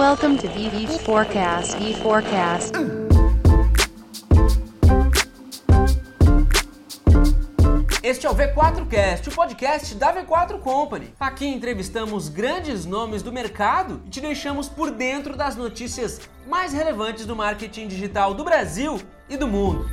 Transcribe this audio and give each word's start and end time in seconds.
Welcome 0.00 0.38
to 0.38 0.48
VV 0.48 0.98
Forecast. 1.00 1.76
V 1.76 1.92
Forecast. 1.96 2.72
Este 8.02 8.26
é 8.26 8.30
o 8.30 8.34
V4Cast, 8.34 9.28
o 9.28 9.30
podcast 9.30 9.94
da 9.96 10.14
V4 10.14 10.58
Company. 10.58 11.12
Aqui 11.20 11.46
entrevistamos 11.46 12.30
grandes 12.30 12.86
nomes 12.86 13.22
do 13.22 13.30
mercado 13.30 14.00
e 14.06 14.08
te 14.08 14.22
deixamos 14.22 14.70
por 14.70 14.90
dentro 14.90 15.36
das 15.36 15.54
notícias 15.54 16.18
mais 16.48 16.72
relevantes 16.72 17.26
do 17.26 17.36
marketing 17.36 17.86
digital 17.86 18.32
do 18.32 18.42
Brasil 18.42 18.98
e 19.28 19.36
do 19.36 19.46
mundo. 19.46 19.86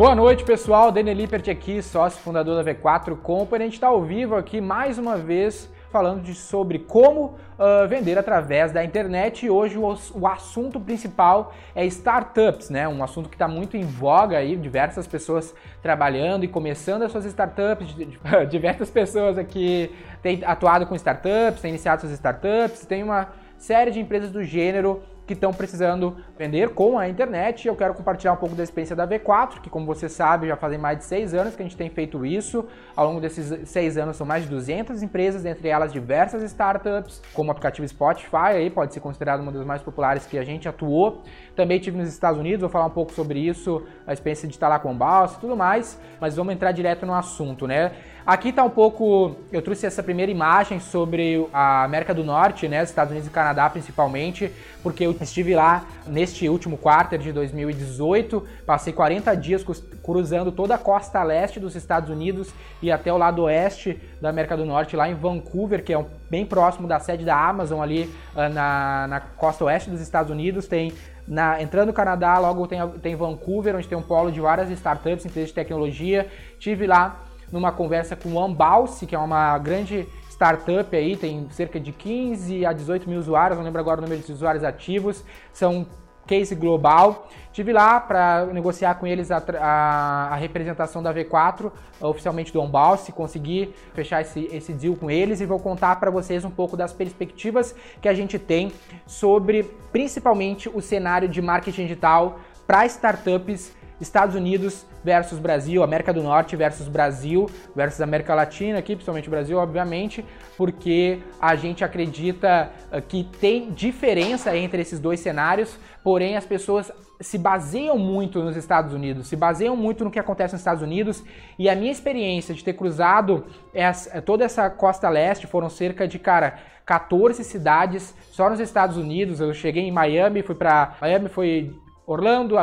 Boa 0.00 0.14
noite, 0.14 0.44
pessoal. 0.44 0.90
Daniel 0.90 1.14
Lippert 1.14 1.46
aqui, 1.50 1.82
sócio 1.82 2.22
fundador 2.22 2.64
da 2.64 2.72
V4 2.72 3.14
Company. 3.18 3.64
A 3.64 3.66
gente 3.66 3.74
está 3.74 3.88
ao 3.88 4.02
vivo 4.02 4.34
aqui 4.34 4.58
mais 4.58 4.96
uma 4.96 5.18
vez 5.18 5.70
falando 5.92 6.22
de, 6.22 6.34
sobre 6.34 6.78
como 6.78 7.34
uh, 7.58 7.86
vender 7.86 8.16
através 8.16 8.72
da 8.72 8.82
internet 8.82 9.44
e 9.44 9.50
hoje 9.50 9.76
o, 9.76 9.94
o, 10.14 10.26
assunto 10.26 10.80
principal 10.80 11.52
é 11.74 11.84
startups, 11.84 12.70
né? 12.70 12.88
Um 12.88 13.04
assunto 13.04 13.28
que 13.28 13.34
está 13.34 13.46
muito 13.46 13.76
em 13.76 13.84
voga 13.84 14.38
aí, 14.38 14.56
diversas 14.56 15.06
pessoas 15.06 15.54
trabalhando 15.82 16.44
e 16.44 16.48
começando 16.48 17.02
as 17.02 17.12
suas 17.12 17.26
startups, 17.26 17.94
diversas 18.48 18.88
pessoas 18.88 19.36
aqui 19.36 19.94
têm 20.22 20.40
atuado 20.46 20.86
com 20.86 20.94
startups, 20.94 21.60
têm 21.60 21.68
iniciado 21.68 22.00
suas 22.00 22.12
startups, 22.14 22.86
tem 22.86 23.02
uma 23.02 23.28
série 23.58 23.90
de 23.90 24.00
empresas 24.00 24.30
do 24.30 24.42
gênero 24.42 25.02
que 25.30 25.34
estão 25.34 25.52
precisando 25.52 26.16
vender 26.36 26.70
com 26.70 26.98
a 26.98 27.08
internet. 27.08 27.68
Eu 27.68 27.76
quero 27.76 27.94
compartilhar 27.94 28.32
um 28.32 28.36
pouco 28.36 28.56
da 28.56 28.64
experiência 28.64 28.96
da 28.96 29.06
V4, 29.06 29.60
que 29.60 29.70
como 29.70 29.86
você 29.86 30.08
sabe, 30.08 30.48
já 30.48 30.56
fazem 30.56 30.76
mais 30.76 30.98
de 30.98 31.04
seis 31.04 31.32
anos 31.34 31.54
que 31.54 31.62
a 31.62 31.64
gente 31.64 31.76
tem 31.76 31.88
feito 31.88 32.26
isso. 32.26 32.66
Ao 32.96 33.06
longo 33.06 33.20
desses 33.20 33.68
seis 33.68 33.96
anos 33.96 34.16
são 34.16 34.26
mais 34.26 34.42
de 34.42 34.50
200 34.50 35.04
empresas, 35.04 35.44
entre 35.44 35.68
elas 35.68 35.92
diversas 35.92 36.42
startups, 36.42 37.22
como 37.32 37.48
o 37.48 37.52
aplicativo 37.52 37.86
Spotify, 37.86 38.56
aí 38.56 38.70
pode 38.70 38.92
ser 38.92 38.98
considerado 38.98 39.40
uma 39.40 39.52
das 39.52 39.64
mais 39.64 39.80
populares 39.82 40.26
que 40.26 40.36
a 40.36 40.42
gente 40.42 40.68
atuou. 40.68 41.22
Também 41.54 41.78
tive 41.78 41.96
nos 41.96 42.08
Estados 42.08 42.40
Unidos, 42.40 42.62
vou 42.62 42.70
falar 42.70 42.86
um 42.86 42.90
pouco 42.90 43.12
sobre 43.12 43.38
isso, 43.38 43.86
a 44.04 44.12
experiência 44.12 44.48
de 44.48 44.54
estar 44.54 44.66
lá 44.66 44.80
com 44.80 44.90
o 44.90 44.94
Balsa 44.96 45.36
e 45.36 45.40
tudo 45.40 45.56
mais, 45.56 45.96
mas 46.20 46.34
vamos 46.34 46.52
entrar 46.52 46.72
direto 46.72 47.06
no 47.06 47.14
assunto, 47.14 47.68
né? 47.68 47.92
Aqui 48.26 48.50
está 48.50 48.62
um 48.62 48.70
pouco, 48.70 49.36
eu 49.50 49.62
trouxe 49.62 49.86
essa 49.86 50.02
primeira 50.02 50.30
imagem 50.30 50.78
sobre 50.78 51.48
a 51.52 51.84
América 51.84 52.12
do 52.12 52.22
Norte, 52.22 52.68
né, 52.68 52.82
Estados 52.82 53.10
Unidos 53.10 53.28
e 53.28 53.32
Canadá 53.32 53.68
principalmente, 53.70 54.52
porque 54.82 55.06
eu 55.06 55.16
estive 55.20 55.54
lá 55.54 55.84
neste 56.06 56.48
último 56.48 56.76
quarto 56.76 57.16
de 57.16 57.32
2018, 57.32 58.46
passei 58.66 58.92
40 58.92 59.34
dias 59.36 59.64
cruzando 60.02 60.52
toda 60.52 60.74
a 60.74 60.78
costa 60.78 61.22
leste 61.22 61.58
dos 61.58 61.74
Estados 61.74 62.10
Unidos 62.10 62.52
e 62.82 62.92
até 62.92 63.10
o 63.10 63.16
lado 63.16 63.42
oeste 63.42 63.98
da 64.20 64.28
América 64.28 64.56
do 64.56 64.66
Norte, 64.66 64.96
lá 64.96 65.08
em 65.08 65.14
Vancouver, 65.14 65.82
que 65.82 65.94
é 65.94 66.04
bem 66.28 66.44
próximo 66.44 66.86
da 66.86 67.00
sede 67.00 67.24
da 67.24 67.36
Amazon 67.36 67.80
ali 67.80 68.12
ah, 68.36 68.48
na, 68.48 69.06
na 69.08 69.20
costa 69.20 69.64
oeste 69.64 69.88
dos 69.88 70.00
Estados 70.00 70.30
Unidos, 70.30 70.68
tem 70.68 70.92
na, 71.26 71.62
entrando 71.62 71.88
no 71.88 71.92
Canadá, 71.92 72.38
logo 72.38 72.66
tem, 72.66 72.86
tem 73.00 73.16
Vancouver, 73.16 73.76
onde 73.76 73.88
tem 73.88 73.96
um 73.96 74.02
polo 74.02 74.30
de 74.30 74.40
várias 74.40 74.68
startups, 74.70 75.24
empresas 75.24 75.50
de 75.50 75.54
tecnologia. 75.54 76.26
Tive 76.58 76.86
lá 76.86 77.29
numa 77.52 77.72
conversa 77.72 78.16
com 78.16 78.32
o 78.32 78.42
Ambalse, 78.42 79.06
que 79.06 79.14
é 79.14 79.18
uma 79.18 79.58
grande 79.58 80.06
startup 80.30 80.96
aí, 80.96 81.16
tem 81.16 81.48
cerca 81.50 81.78
de 81.78 81.92
15 81.92 82.64
a 82.64 82.72
18 82.72 83.08
mil 83.08 83.18
usuários, 83.18 83.58
não 83.58 83.64
lembro 83.64 83.80
agora 83.80 84.00
o 84.00 84.02
número 84.02 84.22
de 84.22 84.32
usuários 84.32 84.64
ativos, 84.64 85.24
são 85.52 85.86
case 86.26 86.54
global. 86.54 87.28
Tive 87.52 87.72
lá 87.72 87.98
para 87.98 88.46
negociar 88.46 88.94
com 88.94 89.06
eles 89.06 89.32
a, 89.32 89.42
a, 89.58 90.28
a, 90.32 90.36
representação 90.36 91.02
da 91.02 91.12
V4, 91.12 91.72
oficialmente 92.00 92.52
do 92.52 92.60
Onbalse, 92.60 93.10
consegui 93.10 93.74
fechar 93.92 94.20
esse, 94.20 94.48
esse 94.52 94.72
deal 94.72 94.94
com 94.94 95.10
eles 95.10 95.40
e 95.40 95.46
vou 95.46 95.58
contar 95.58 95.96
para 95.96 96.10
vocês 96.10 96.44
um 96.44 96.50
pouco 96.50 96.76
das 96.76 96.92
perspectivas 96.92 97.74
que 98.00 98.08
a 98.08 98.14
gente 98.14 98.38
tem 98.38 98.70
sobre 99.04 99.64
principalmente 99.90 100.68
o 100.68 100.80
cenário 100.80 101.28
de 101.28 101.42
marketing 101.42 101.82
digital 101.82 102.38
para 102.64 102.86
startups 102.86 103.72
Estados 104.00 104.34
Unidos 104.34 104.86
versus 105.04 105.38
Brasil, 105.38 105.82
América 105.82 106.12
do 106.12 106.22
Norte 106.22 106.56
versus 106.56 106.88
Brasil, 106.88 107.48
versus 107.74 108.00
América 108.00 108.34
Latina 108.34 108.78
aqui, 108.78 108.94
principalmente 108.94 109.28
Brasil, 109.28 109.58
obviamente, 109.58 110.24
porque 110.56 111.20
a 111.40 111.54
gente 111.54 111.84
acredita 111.84 112.70
ah, 112.90 113.00
que 113.00 113.24
tem 113.40 113.70
diferença 113.72 114.56
entre 114.56 114.82
esses 114.82 114.98
dois 114.98 115.20
cenários, 115.20 115.78
porém 116.02 116.36
as 116.36 116.46
pessoas 116.46 116.90
se 117.20 117.36
baseiam 117.36 117.98
muito 117.98 118.42
nos 118.42 118.56
Estados 118.56 118.94
Unidos, 118.94 119.28
se 119.28 119.36
baseiam 119.36 119.76
muito 119.76 120.04
no 120.04 120.10
que 120.10 120.18
acontece 120.18 120.54
nos 120.54 120.60
Estados 120.60 120.82
Unidos, 120.82 121.22
e 121.58 121.68
a 121.68 121.76
minha 121.76 121.92
experiência 121.92 122.54
de 122.54 122.64
ter 122.64 122.72
cruzado 122.72 123.44
essa, 123.74 124.22
toda 124.22 124.44
essa 124.44 124.70
costa 124.70 125.08
leste 125.10 125.46
foram 125.46 125.68
cerca 125.68 126.08
de, 126.08 126.18
cara, 126.18 126.58
14 126.86 127.44
cidades 127.44 128.14
só 128.32 128.50
nos 128.50 128.58
Estados 128.58 128.96
Unidos. 128.96 129.40
Eu 129.40 129.54
cheguei 129.54 129.84
em 129.84 129.92
Miami, 129.92 130.42
fui 130.42 130.56
para 130.56 130.96
Miami, 131.00 131.28
foi 131.28 131.72
Orlando, 132.04 132.56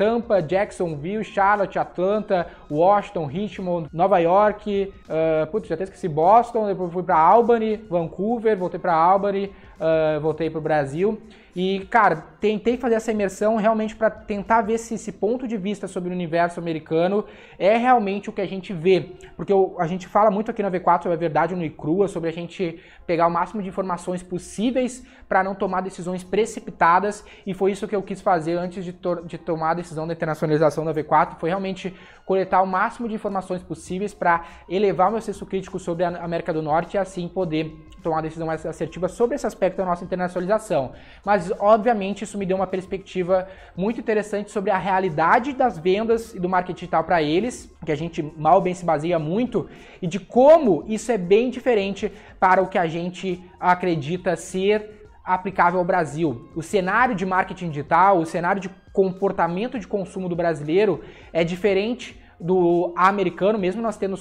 Tampa, 0.00 0.40
Jacksonville, 0.40 1.22
Charlotte, 1.22 1.78
Atlanta, 1.78 2.46
Washington, 2.70 3.26
Richmond, 3.26 3.90
Nova 3.92 4.18
York, 4.18 4.90
uh, 5.04 5.46
putz, 5.48 5.68
já 5.68 5.74
até 5.74 5.84
esqueci 5.84 6.08
Boston, 6.08 6.66
depois 6.66 6.90
fui 6.90 7.02
para 7.02 7.18
Albany, 7.18 7.76
Vancouver, 7.86 8.56
voltei 8.56 8.80
para 8.80 8.94
Albany, 8.94 9.52
uh, 9.78 10.18
voltei 10.18 10.48
para 10.48 10.58
o 10.58 10.62
Brasil. 10.62 11.20
E, 11.54 11.80
cara, 11.90 12.16
tentei 12.40 12.76
fazer 12.76 12.94
essa 12.94 13.10
imersão 13.10 13.56
realmente 13.56 13.96
para 13.96 14.10
tentar 14.10 14.62
ver 14.62 14.78
se 14.78 14.94
esse 14.94 15.12
ponto 15.12 15.48
de 15.48 15.56
vista 15.56 15.88
sobre 15.88 16.10
o 16.10 16.12
universo 16.12 16.60
americano 16.60 17.24
é 17.58 17.76
realmente 17.76 18.30
o 18.30 18.32
que 18.32 18.40
a 18.40 18.46
gente 18.46 18.72
vê. 18.72 19.12
Porque 19.36 19.52
eu, 19.52 19.76
a 19.78 19.86
gente 19.86 20.06
fala 20.06 20.30
muito 20.30 20.50
aqui 20.50 20.62
na 20.62 20.70
V4 20.70 21.02
sobre 21.02 21.16
a 21.16 21.18
verdade 21.18 21.54
no 21.54 21.64
e 21.64 21.70
crua, 21.70 22.08
sobre 22.08 22.28
a 22.28 22.32
gente 22.32 22.80
pegar 23.06 23.26
o 23.26 23.30
máximo 23.30 23.62
de 23.62 23.68
informações 23.68 24.22
possíveis 24.22 25.04
para 25.28 25.42
não 25.42 25.54
tomar 25.54 25.80
decisões 25.80 26.22
precipitadas. 26.22 27.24
E 27.46 27.52
foi 27.52 27.72
isso 27.72 27.86
que 27.88 27.96
eu 27.96 28.02
quis 28.02 28.20
fazer 28.20 28.56
antes 28.56 28.84
de, 28.84 28.92
to 28.92 29.22
de 29.24 29.38
tomar 29.38 29.70
a 29.70 29.74
decisão 29.74 30.06
da 30.06 30.12
internacionalização 30.12 30.84
da 30.84 30.94
V4. 30.94 31.36
Foi 31.38 31.48
realmente 31.48 31.94
coletar 32.24 32.62
o 32.62 32.66
máximo 32.66 33.08
de 33.08 33.14
informações 33.14 33.62
possíveis 33.62 34.14
para 34.14 34.44
elevar 34.68 35.08
o 35.08 35.12
meu 35.12 35.20
senso 35.20 35.44
crítico 35.44 35.78
sobre 35.78 36.04
a 36.04 36.22
América 36.22 36.52
do 36.52 36.62
Norte 36.62 36.94
e 36.94 36.98
assim 36.98 37.28
poder 37.28 37.74
tomar 38.02 38.16
uma 38.16 38.22
decisão 38.22 38.46
mais 38.46 38.64
assertiva 38.64 39.08
sobre 39.08 39.34
esse 39.34 39.46
aspecto 39.46 39.76
da 39.76 39.84
nossa 39.84 40.04
internacionalização. 40.04 40.92
Mas, 41.24 41.39
obviamente, 41.58 42.24
isso 42.24 42.36
me 42.36 42.44
deu 42.44 42.56
uma 42.56 42.66
perspectiva 42.66 43.48
muito 43.76 44.00
interessante 44.00 44.50
sobre 44.50 44.70
a 44.70 44.78
realidade 44.78 45.52
das 45.52 45.78
vendas 45.78 46.34
e 46.34 46.40
do 46.40 46.48
marketing 46.48 46.80
digital 46.80 47.04
para 47.04 47.22
eles, 47.22 47.72
que 47.86 47.92
a 47.92 47.96
gente 47.96 48.22
mal 48.36 48.60
bem 48.60 48.74
se 48.74 48.84
baseia 48.84 49.18
muito, 49.18 49.68
e 50.02 50.06
de 50.06 50.18
como 50.18 50.84
isso 50.86 51.12
é 51.12 51.16
bem 51.16 51.50
diferente 51.50 52.12
para 52.38 52.60
o 52.60 52.68
que 52.68 52.78
a 52.78 52.86
gente 52.86 53.42
acredita 53.58 54.36
ser 54.36 55.08
aplicável 55.24 55.78
ao 55.78 55.84
Brasil. 55.84 56.50
O 56.56 56.62
cenário 56.62 57.14
de 57.14 57.24
marketing 57.24 57.68
digital, 57.68 58.18
o 58.18 58.26
cenário 58.26 58.60
de 58.60 58.68
comportamento 58.92 59.78
de 59.78 59.86
consumo 59.86 60.28
do 60.28 60.36
brasileiro 60.36 61.02
é 61.32 61.44
diferente 61.44 62.19
do 62.40 62.92
americano, 62.96 63.58
mesmo 63.58 63.82
nós 63.82 63.96
tendo, 63.96 64.16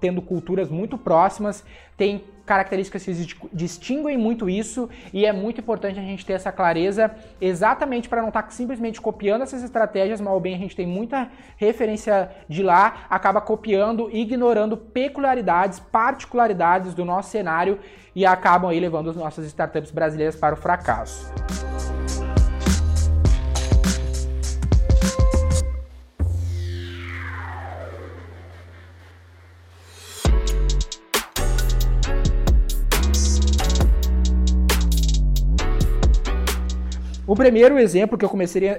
tendo 0.00 0.22
culturas 0.22 0.68
muito 0.68 0.96
próximas, 0.96 1.64
tem 1.96 2.24
características 2.46 3.04
que 3.04 3.12
distinguem 3.52 4.16
muito 4.16 4.48
isso 4.48 4.88
e 5.12 5.26
é 5.26 5.32
muito 5.32 5.60
importante 5.60 5.98
a 5.98 6.02
gente 6.02 6.24
ter 6.24 6.34
essa 6.34 6.52
clareza 6.52 7.10
exatamente 7.40 8.08
para 8.08 8.20
não 8.22 8.28
estar 8.28 8.44
tá 8.44 8.50
simplesmente 8.50 9.00
copiando 9.00 9.42
essas 9.42 9.64
estratégias, 9.64 10.20
mal 10.20 10.38
bem 10.38 10.54
a 10.54 10.58
gente 10.58 10.76
tem 10.76 10.86
muita 10.86 11.28
referência 11.56 12.30
de 12.48 12.62
lá, 12.62 13.06
acaba 13.10 13.40
copiando 13.40 14.08
ignorando 14.12 14.76
peculiaridades, 14.76 15.80
particularidades 15.80 16.94
do 16.94 17.04
nosso 17.04 17.30
cenário 17.30 17.80
e 18.14 18.24
acabam 18.24 18.70
aí 18.70 18.78
levando 18.78 19.10
as 19.10 19.16
nossas 19.16 19.44
startups 19.46 19.90
brasileiras 19.90 20.36
para 20.36 20.54
o 20.54 20.56
fracasso. 20.56 21.32
O 37.28 37.34
primeiro 37.34 37.76
exemplo 37.76 38.16
que 38.16 38.24
eu 38.24 38.30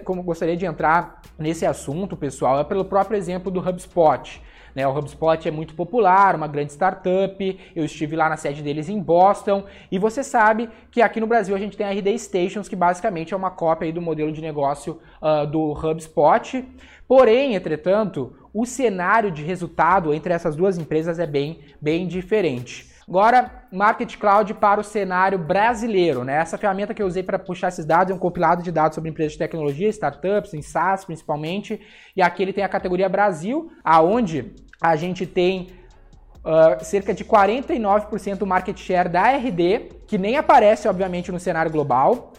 como 0.06 0.24
gostaria 0.24 0.56
de 0.56 0.66
entrar 0.66 1.22
nesse 1.38 1.66
assunto, 1.66 2.16
pessoal, 2.16 2.58
é 2.62 2.64
pelo 2.64 2.86
próprio 2.86 3.18
exemplo 3.18 3.52
do 3.52 3.60
HubSpot. 3.60 4.42
Né? 4.74 4.88
O 4.88 4.98
HubSpot 4.98 5.46
é 5.46 5.52
muito 5.52 5.76
popular, 5.76 6.34
uma 6.34 6.48
grande 6.48 6.72
startup. 6.72 7.60
Eu 7.76 7.84
estive 7.84 8.16
lá 8.16 8.30
na 8.30 8.38
sede 8.38 8.62
deles 8.62 8.88
em 8.88 9.02
Boston 9.02 9.66
e 9.92 10.00
você 10.00 10.24
sabe 10.24 10.70
que 10.90 11.02
aqui 11.02 11.20
no 11.20 11.28
Brasil 11.28 11.54
a 11.58 11.60
gente 11.60 11.76
tem 11.76 11.86
a 11.86 11.92
RD 11.92 12.18
Stations, 12.18 12.70
que 12.70 12.76
basicamente 12.76 13.34
é 13.34 13.38
uma 13.38 13.52
cópia 13.52 13.92
do 13.92 14.02
modelo 14.02 14.32
de 14.32 14.40
negócio 14.40 14.98
uh, 15.22 15.46
do 15.46 15.74
HubSpot. 15.74 16.64
Porém, 17.06 17.54
entretanto, 17.54 18.34
o 18.54 18.66
cenário 18.66 19.30
de 19.30 19.44
resultado 19.44 20.14
entre 20.14 20.32
essas 20.32 20.56
duas 20.56 20.78
empresas 20.78 21.20
é 21.20 21.28
bem, 21.28 21.60
bem 21.82 22.08
diferente. 22.08 22.96
Agora, 23.10 23.64
Market 23.72 24.18
Cloud 24.18 24.54
para 24.56 24.82
o 24.82 24.84
cenário 24.84 25.40
brasileiro, 25.40 26.26
né? 26.26 26.42
Essa 26.42 26.58
ferramenta 26.58 26.94
que 26.94 27.02
eu 27.02 27.08
usei 27.08 27.24
para 27.24 27.40
puxar 27.40 27.70
esses 27.70 27.86
dados 27.86 28.12
é 28.12 28.14
um 28.14 28.20
compilado 28.20 28.62
de 28.62 28.70
dados 28.70 28.96
sobre 28.96 29.10
empresas 29.10 29.32
de 29.32 29.40
tecnologia, 29.40 29.88
startups, 29.88 30.54
em 30.54 30.62
SaaS 30.62 31.06
principalmente, 31.06 31.80
e 32.14 32.22
aqui 32.22 32.44
ele 32.44 32.52
tem 32.52 32.66
a 32.66 32.70
categoria 32.70 33.08
Brasil, 33.08 33.72
aonde 33.82 34.54
a 34.82 34.98
gente 34.98 35.26
tem 35.26 35.70
uh, 36.44 36.84
cerca 36.84 37.14
de 37.14 37.24
49% 37.24 38.36
do 38.36 38.46
market 38.46 38.78
share 38.78 39.08
da 39.08 39.32
RD, 39.32 40.04
que 40.06 40.18
nem 40.18 40.36
aparece, 40.36 40.86
obviamente, 40.90 41.32
no 41.32 41.40
cenário 41.40 41.72
global. 41.72 42.34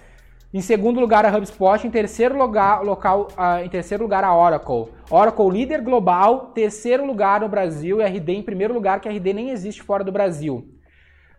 Em 0.52 0.62
segundo 0.62 0.98
lugar, 0.98 1.26
a 1.26 1.36
HubSpot. 1.36 1.86
Em 1.86 1.90
terceiro 1.90 2.38
lugar, 2.38 2.82
local, 2.82 3.28
uh, 3.36 3.62
em 3.62 3.68
terceiro 3.68 4.02
lugar, 4.02 4.24
a 4.24 4.34
Oracle. 4.34 4.86
Oracle 5.10 5.50
líder 5.50 5.82
global, 5.82 6.52
terceiro 6.54 7.04
lugar 7.04 7.40
no 7.40 7.48
Brasil 7.48 8.00
e 8.00 8.04
RD 8.04 8.32
em 8.32 8.42
primeiro 8.42 8.72
lugar, 8.72 8.98
que 8.98 9.08
a 9.08 9.12
RD 9.12 9.34
nem 9.34 9.50
existe 9.50 9.82
fora 9.82 10.02
do 10.02 10.10
Brasil. 10.10 10.66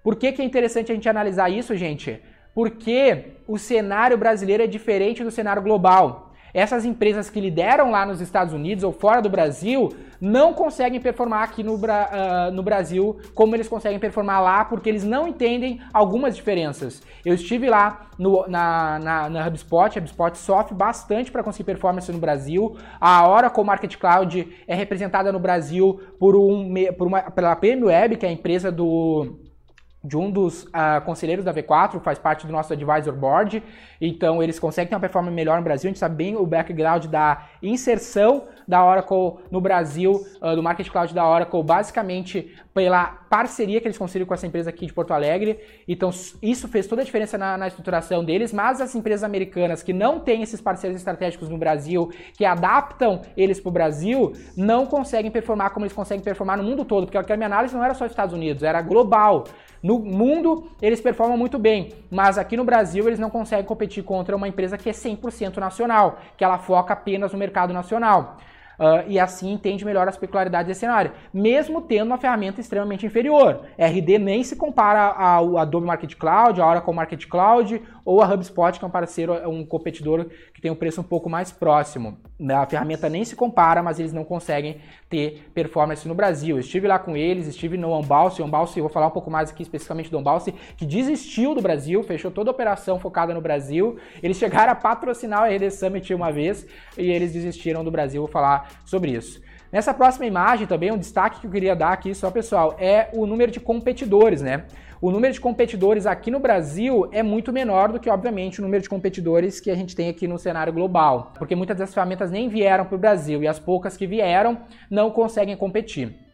Por 0.03 0.15
que, 0.15 0.31
que 0.31 0.41
é 0.43 0.45
interessante 0.45 0.91
a 0.91 0.95
gente 0.95 1.09
analisar 1.09 1.49
isso, 1.49 1.75
gente? 1.75 2.21
Porque 2.53 3.33
o 3.47 3.57
cenário 3.57 4.17
brasileiro 4.17 4.61
é 4.61 4.67
diferente 4.67 5.23
do 5.23 5.31
cenário 5.31 5.61
global. 5.61 6.28
Essas 6.53 6.85
empresas 6.85 7.29
que 7.29 7.39
lideram 7.39 7.91
lá 7.91 8.05
nos 8.05 8.21
Estados 8.21 8.53
Unidos 8.53 8.83
ou 8.83 8.91
fora 8.91 9.21
do 9.21 9.29
Brasil 9.29 9.93
não 10.19 10.53
conseguem 10.53 10.99
performar 10.99 11.43
aqui 11.43 11.63
no, 11.63 11.75
uh, 11.75 12.51
no, 12.51 12.61
Brasil 12.61 13.17
como 13.33 13.55
eles 13.55 13.67
conseguem 13.67 13.99
performar 13.99 14.41
lá, 14.41 14.65
porque 14.65 14.89
eles 14.89 15.03
não 15.03 15.27
entendem 15.27 15.79
algumas 15.93 16.35
diferenças. 16.35 17.01
Eu 17.23 17.35
estive 17.35 17.69
lá 17.69 18.09
no, 18.17 18.45
na, 18.47 18.99
na, 18.99 19.29
na 19.29 19.47
HubSpot, 19.47 19.97
a 19.97 20.01
HubSpot 20.01 20.37
sofre 20.37 20.75
bastante 20.75 21.31
para 21.31 21.43
conseguir 21.43 21.63
performance 21.63 22.11
no 22.11 22.19
Brasil. 22.19 22.75
A 22.99 23.27
Oracle 23.27 23.63
Market 23.63 23.95
Cloud 23.97 24.47
é 24.67 24.75
representada 24.75 25.31
no 25.31 25.39
Brasil 25.39 26.01
por, 26.19 26.35
um, 26.35 26.73
por 26.97 27.07
uma, 27.07 27.21
pela 27.21 27.55
PM 27.55 27.85
Web, 27.85 28.17
que 28.17 28.25
é 28.25 28.29
a 28.29 28.33
empresa 28.33 28.71
do 28.71 29.48
de 30.03 30.15
um 30.15 30.31
dos 30.31 30.63
uh, 30.63 31.01
conselheiros 31.05 31.43
da 31.43 31.53
V4, 31.53 31.99
faz 31.99 32.17
parte 32.17 32.47
do 32.47 32.53
nosso 32.53 32.71
advisor 32.71 33.13
board, 33.13 33.61
então 33.99 34.41
eles 34.41 34.57
conseguem 34.57 34.89
ter 34.89 34.95
uma 34.95 35.01
performance 35.01 35.35
melhor 35.35 35.57
no 35.57 35.63
Brasil, 35.63 35.89
a 35.89 35.91
gente 35.91 35.99
sabe 35.99 36.15
bem 36.15 36.37
o 36.37 36.45
background 36.45 37.05
da 37.07 37.49
inserção 37.61 38.47
da 38.65 38.85
Oracle 38.85 39.43
no 39.51 39.59
Brasil, 39.59 40.25
uh, 40.41 40.55
do 40.55 40.63
Market 40.63 40.89
Cloud 40.89 41.13
da 41.13 41.27
Oracle, 41.27 41.61
basicamente 41.61 42.55
pela 42.73 43.07
parceria 43.29 43.81
que 43.81 43.87
eles 43.87 43.97
conseguiram 43.97 44.25
com 44.25 44.33
essa 44.33 44.47
empresa 44.47 44.69
aqui 44.69 44.85
de 44.85 44.93
Porto 44.93 45.11
Alegre, 45.11 45.59
então 45.85 46.11
isso 46.41 46.67
fez 46.69 46.87
toda 46.87 47.01
a 47.01 47.05
diferença 47.05 47.37
na, 47.37 47.57
na 47.57 47.67
estruturação 47.67 48.23
deles, 48.23 48.53
mas 48.53 48.79
as 48.79 48.95
empresas 48.95 49.23
americanas 49.23 49.83
que 49.83 49.91
não 49.91 50.21
têm 50.21 50.41
esses 50.41 50.61
parceiros 50.61 50.97
estratégicos 50.97 51.49
no 51.49 51.57
Brasil, 51.57 52.09
que 52.37 52.45
adaptam 52.45 53.21
eles 53.35 53.59
para 53.59 53.69
o 53.69 53.73
Brasil, 53.73 54.31
não 54.55 54.85
conseguem 54.85 55.29
performar 55.29 55.71
como 55.71 55.85
eles 55.85 55.93
conseguem 55.93 56.23
performar 56.23 56.57
no 56.57 56.63
mundo 56.63 56.85
todo, 56.85 57.05
porque 57.05 57.33
a 57.33 57.37
minha 57.37 57.47
análise 57.47 57.75
não 57.75 57.83
era 57.83 57.93
só 57.93 58.05
Estados 58.05 58.33
Unidos, 58.33 58.63
era 58.63 58.81
global. 58.81 59.43
No 59.81 59.97
mundo, 59.99 60.69
eles 60.81 60.99
performam 60.99 61.37
muito 61.37 61.57
bem, 61.57 61.93
mas 62.11 62.37
aqui 62.37 62.57
no 62.57 62.65
Brasil 62.65 63.07
eles 63.07 63.19
não 63.19 63.29
conseguem 63.29 63.65
competir 63.65 64.03
contra 64.03 64.35
uma 64.35 64.47
empresa 64.47 64.77
que 64.77 64.89
é 64.89 64.93
100% 64.93 65.57
nacional, 65.57 66.19
que 66.37 66.43
ela 66.43 66.57
foca 66.57 66.93
apenas 66.93 67.31
no 67.31 67.39
mercado 67.39 67.73
nacional. 67.73 68.37
Uh, 68.79 69.03
e 69.09 69.19
assim 69.19 69.51
entende 69.51 69.83
melhor 69.83 70.07
as 70.07 70.15
peculiaridades 70.15 70.67
desse 70.67 70.79
cenário, 70.79 71.11
mesmo 71.33 71.81
tendo 71.81 72.07
uma 72.07 72.17
ferramenta 72.17 72.61
extremamente 72.61 73.05
inferior. 73.05 73.65
RD 73.77 74.17
nem 74.17 74.41
se 74.41 74.55
compara 74.55 75.01
ao 75.01 75.57
Adobe 75.57 75.85
Market 75.85 76.15
Cloud, 76.15 76.61
a 76.61 76.65
Oracle 76.65 76.93
Market 76.93 77.27
Cloud 77.27 77.81
ou 78.05 78.21
a 78.21 78.33
HubSpot, 78.33 78.79
que 78.79 78.85
é 78.85 78.87
um 78.87 78.91
parceiro, 78.91 79.33
um 79.49 79.65
competidor 79.65 80.27
que 80.53 80.61
tem 80.61 80.71
um 80.71 80.75
preço 80.75 81.01
um 81.01 81.03
pouco 81.03 81.29
mais 81.29 81.51
próximo. 81.51 82.17
A 82.49 82.65
ferramenta 82.65 83.09
nem 83.09 83.25
se 83.25 83.35
compara, 83.35 83.83
mas 83.83 83.99
eles 83.99 84.13
não 84.13 84.23
conseguem 84.23 84.77
ter 85.09 85.49
performance 85.53 86.07
no 86.07 86.15
Brasil. 86.15 86.55
Eu 86.55 86.61
estive 86.61 86.87
lá 86.87 86.97
com 86.97 87.17
eles, 87.17 87.47
estive 87.47 87.75
no 87.75 87.93
Unbounce, 87.97 88.41
Unbounce, 88.41 88.79
vou 88.79 88.89
falar 88.89 89.07
um 89.07 89.11
pouco 89.11 89.29
mais 89.29 89.49
aqui 89.49 89.61
especificamente 89.61 90.09
do 90.09 90.17
Unbounce, 90.17 90.53
que 90.77 90.85
desistiu 90.85 91.53
do 91.53 91.61
Brasil, 91.61 92.01
fechou 92.03 92.31
toda 92.31 92.49
a 92.49 92.53
operação 92.53 92.97
focada 92.97 93.33
no 93.33 93.41
Brasil. 93.41 93.97
Eles 94.23 94.37
chegaram 94.37 94.71
a 94.71 94.75
patrocinar 94.75 95.43
o 95.43 95.53
RD 95.53 95.69
Summit 95.69 96.13
uma 96.13 96.31
vez 96.31 96.65
e 96.97 97.11
eles 97.11 97.33
desistiram 97.33 97.83
do 97.83 97.91
Brasil, 97.91 98.21
vou 98.21 98.31
falar 98.31 98.68
sobre 98.85 99.11
isso. 99.11 99.41
Nessa 99.71 99.93
próxima 99.93 100.25
imagem 100.25 100.65
também, 100.65 100.91
um 100.91 100.97
destaque 100.97 101.41
que 101.41 101.47
eu 101.47 101.51
queria 101.51 101.75
dar 101.75 101.93
aqui 101.93 102.15
só, 102.15 102.31
pessoal, 102.31 102.75
é 102.79 103.09
o 103.13 103.25
número 103.27 103.51
de 103.51 103.59
competidores, 103.59 104.41
né? 104.41 104.65
O 105.01 105.11
número 105.11 105.33
de 105.33 105.39
competidores 105.39 106.05
aqui 106.05 106.29
no 106.29 106.39
Brasil 106.39 107.07
é 107.11 107.23
muito 107.23 107.53
menor 107.53 107.91
do 107.91 107.99
que, 107.99 108.09
obviamente, 108.09 108.59
o 108.59 108.63
número 108.63 108.83
de 108.83 108.89
competidores 108.89 109.59
que 109.59 109.71
a 109.71 109.75
gente 109.75 109.95
tem 109.95 110.09
aqui 110.09 110.27
no 110.27 110.37
cenário 110.37 110.73
global, 110.73 111.33
porque 111.37 111.55
muitas 111.55 111.77
das 111.77 111.93
ferramentas 111.93 112.31
nem 112.31 112.49
vieram 112.49 112.83
para 112.83 112.95
o 112.95 112.99
Brasil 112.99 113.41
e 113.41 113.47
as 113.47 113.59
poucas 113.59 113.95
que 113.95 114.05
vieram 114.05 114.57
não 114.89 115.09
conseguem 115.09 115.55
competir. 115.55 116.28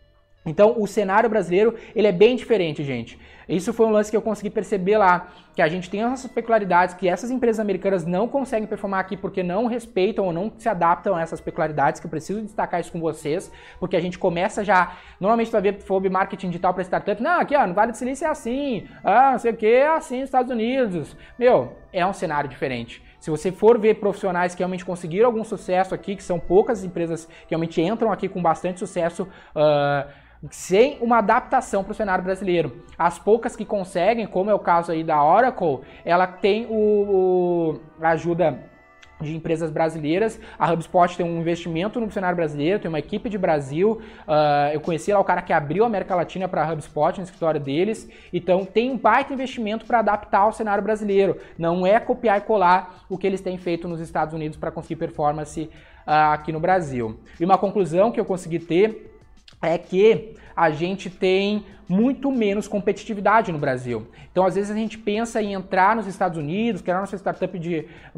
Então, 0.46 0.76
o 0.78 0.86
cenário 0.86 1.30
brasileiro, 1.30 1.76
ele 1.96 2.08
é 2.08 2.12
bem 2.12 2.36
diferente, 2.36 2.84
gente. 2.84 3.20
Isso 3.48 3.74
foi 3.74 3.86
um 3.86 3.92
lance 3.92 4.10
que 4.10 4.18
eu 4.18 4.22
consegui 4.22 4.50
perceber 4.50 4.98
lá, 4.98 5.28
que 5.56 5.62
a 5.62 5.68
gente 5.68 5.90
tem 5.90 6.02
essas 6.02 6.30
peculiaridades 6.32 6.96
que 6.96 7.08
essas 7.08 7.30
empresas 7.30 7.60
americanas 7.60 8.06
não 8.06 8.28
conseguem 8.28 8.68
performar 8.68 9.00
aqui 9.00 9.16
porque 9.16 9.44
não 9.44 9.68
respeitam 9.68 10.26
ou 10.26 10.34
não 10.34 10.52
se 10.58 10.68
adaptam 10.68 11.16
a 11.16 11.22
essas 11.22 11.40
peculiaridades, 11.40 12.00
que 12.00 12.08
eu 12.08 12.10
preciso 12.10 12.42
destacar 12.42 12.80
isso 12.80 12.92
com 12.92 13.00
vocês, 13.00 13.52
porque 13.80 13.96
a 13.96 14.02
gente 14.02 14.18
começa 14.18 14.64
já, 14.64 14.98
normalmente 15.20 15.50
tu 15.50 15.54
vai 15.54 15.62
ver 15.62 15.80
FOB 15.80 16.10
marketing 16.10 16.48
digital 16.48 16.74
para 16.74 16.84
startup, 16.84 17.22
não, 17.22 17.40
aqui 17.40 17.56
ó, 17.56 17.66
no 17.68 17.74
Vale 17.74 17.92
do 17.92 17.98
Silício 17.98 18.26
é 18.26 18.30
assim, 18.30 18.88
ah, 19.04 19.34
não 19.34 19.40
sei 19.40 19.52
o 19.52 19.56
que, 19.56 19.68
é 19.68 19.88
assim 19.88 20.22
nos 20.22 20.26
Estados 20.26 20.52
Unidos. 20.52 21.16
Meu, 21.38 21.78
é 21.94 22.06
um 22.06 22.14
cenário 22.14 22.50
diferente. 22.50 23.04
Se 23.20 23.32
você 23.32 23.52
for 23.52 23.80
ver 23.80 23.96
profissionais 23.96 24.54
que 24.54 24.60
realmente 24.60 24.86
conseguiram 24.86 25.28
algum 25.28 25.44
sucesso 25.44 25.96
aqui, 25.96 26.16
que 26.16 26.24
são 26.24 26.40
poucas 26.40 26.84
empresas 26.84 27.26
que 27.26 27.50
realmente 27.50 27.82
entram 27.82 28.12
aqui 28.12 28.30
com 28.30 28.42
bastante 28.42 28.80
sucesso, 28.80 29.24
uh, 29.56 30.25
sem 30.52 30.98
uma 31.02 31.18
adaptação 31.18 31.84
para 31.84 31.92
o 31.92 31.96
cenário 31.96 32.24
brasileiro. 32.24 32.84
As 32.98 33.20
poucas 33.20 33.56
que 33.56 33.66
conseguem, 33.66 34.28
como 34.28 34.50
é 34.50 34.54
o 34.54 34.60
caso 34.60 34.92
aí 34.92 35.04
da 35.04 35.24
Oracle, 35.24 35.82
ela 36.04 36.28
tem 36.28 36.66
o, 36.70 37.80
o 38.00 38.06
ajuda 38.06 38.60
de 39.22 39.36
empresas 39.36 39.72
brasileiras. 39.72 40.40
A 40.60 40.72
HubSpot 40.72 41.16
tem 41.16 41.26
um 41.26 41.40
investimento 41.40 42.00
no 42.00 42.12
cenário 42.12 42.36
brasileiro, 42.36 42.80
tem 42.80 42.90
uma 42.90 43.00
equipe 43.00 43.30
de 43.30 43.38
Brasil. 43.38 44.02
Uh, 44.28 44.74
eu 44.74 44.82
conheci 44.82 45.12
lá 45.14 45.20
o 45.20 45.24
cara 45.24 45.42
que 45.42 45.54
abriu 45.54 45.84
a 45.84 45.88
América 45.88 46.16
Latina 46.16 46.48
para 46.48 46.64
a 46.64 46.72
HubSpot 46.72 47.18
no 47.18 47.24
escritório 47.24 47.60
deles. 47.60 48.10
Então 48.34 48.66
tem 48.66 48.92
um 48.92 48.98
baita 48.98 49.34
investimento 49.34 49.86
para 49.86 50.00
adaptar 50.00 50.40
ao 50.40 50.52
cenário 50.52 50.84
brasileiro. 50.84 51.38
Não 51.58 51.88
é 51.88 52.00
copiar 52.00 52.38
e 52.40 52.42
colar 52.42 53.06
o 53.10 53.18
que 53.18 53.26
eles 53.26 53.42
têm 53.42 53.58
feito 53.58 53.88
nos 53.88 54.00
Estados 54.00 54.34
Unidos 54.34 54.58
para 54.58 54.72
conseguir 54.72 54.98
performance 54.98 55.62
uh, 55.62 56.34
aqui 56.34 56.52
no 56.52 56.60
Brasil. 56.60 57.20
E 57.40 57.46
uma 57.46 57.58
conclusão 57.58 58.12
que 58.12 58.20
eu 58.20 58.26
consegui 58.26 58.60
ter 58.60 59.15
é 59.62 59.78
que 59.78 60.36
a 60.56 60.70
gente 60.70 61.10
tem 61.10 61.66
muito 61.88 62.32
menos 62.32 62.68
competitividade 62.68 63.52
no 63.52 63.58
Brasil. 63.58 64.08
Então, 64.32 64.46
às 64.46 64.56
vezes, 64.56 64.72
a 64.72 64.76
gente 64.76 64.98
pensa 64.98 65.42
em 65.42 65.54
entrar 65.54 65.96
nos 65.96 66.08
Estados 66.08 66.38
Unidos, 66.38 66.82
criar 66.82 67.00
nossa 67.00 67.16
startup 67.16 67.60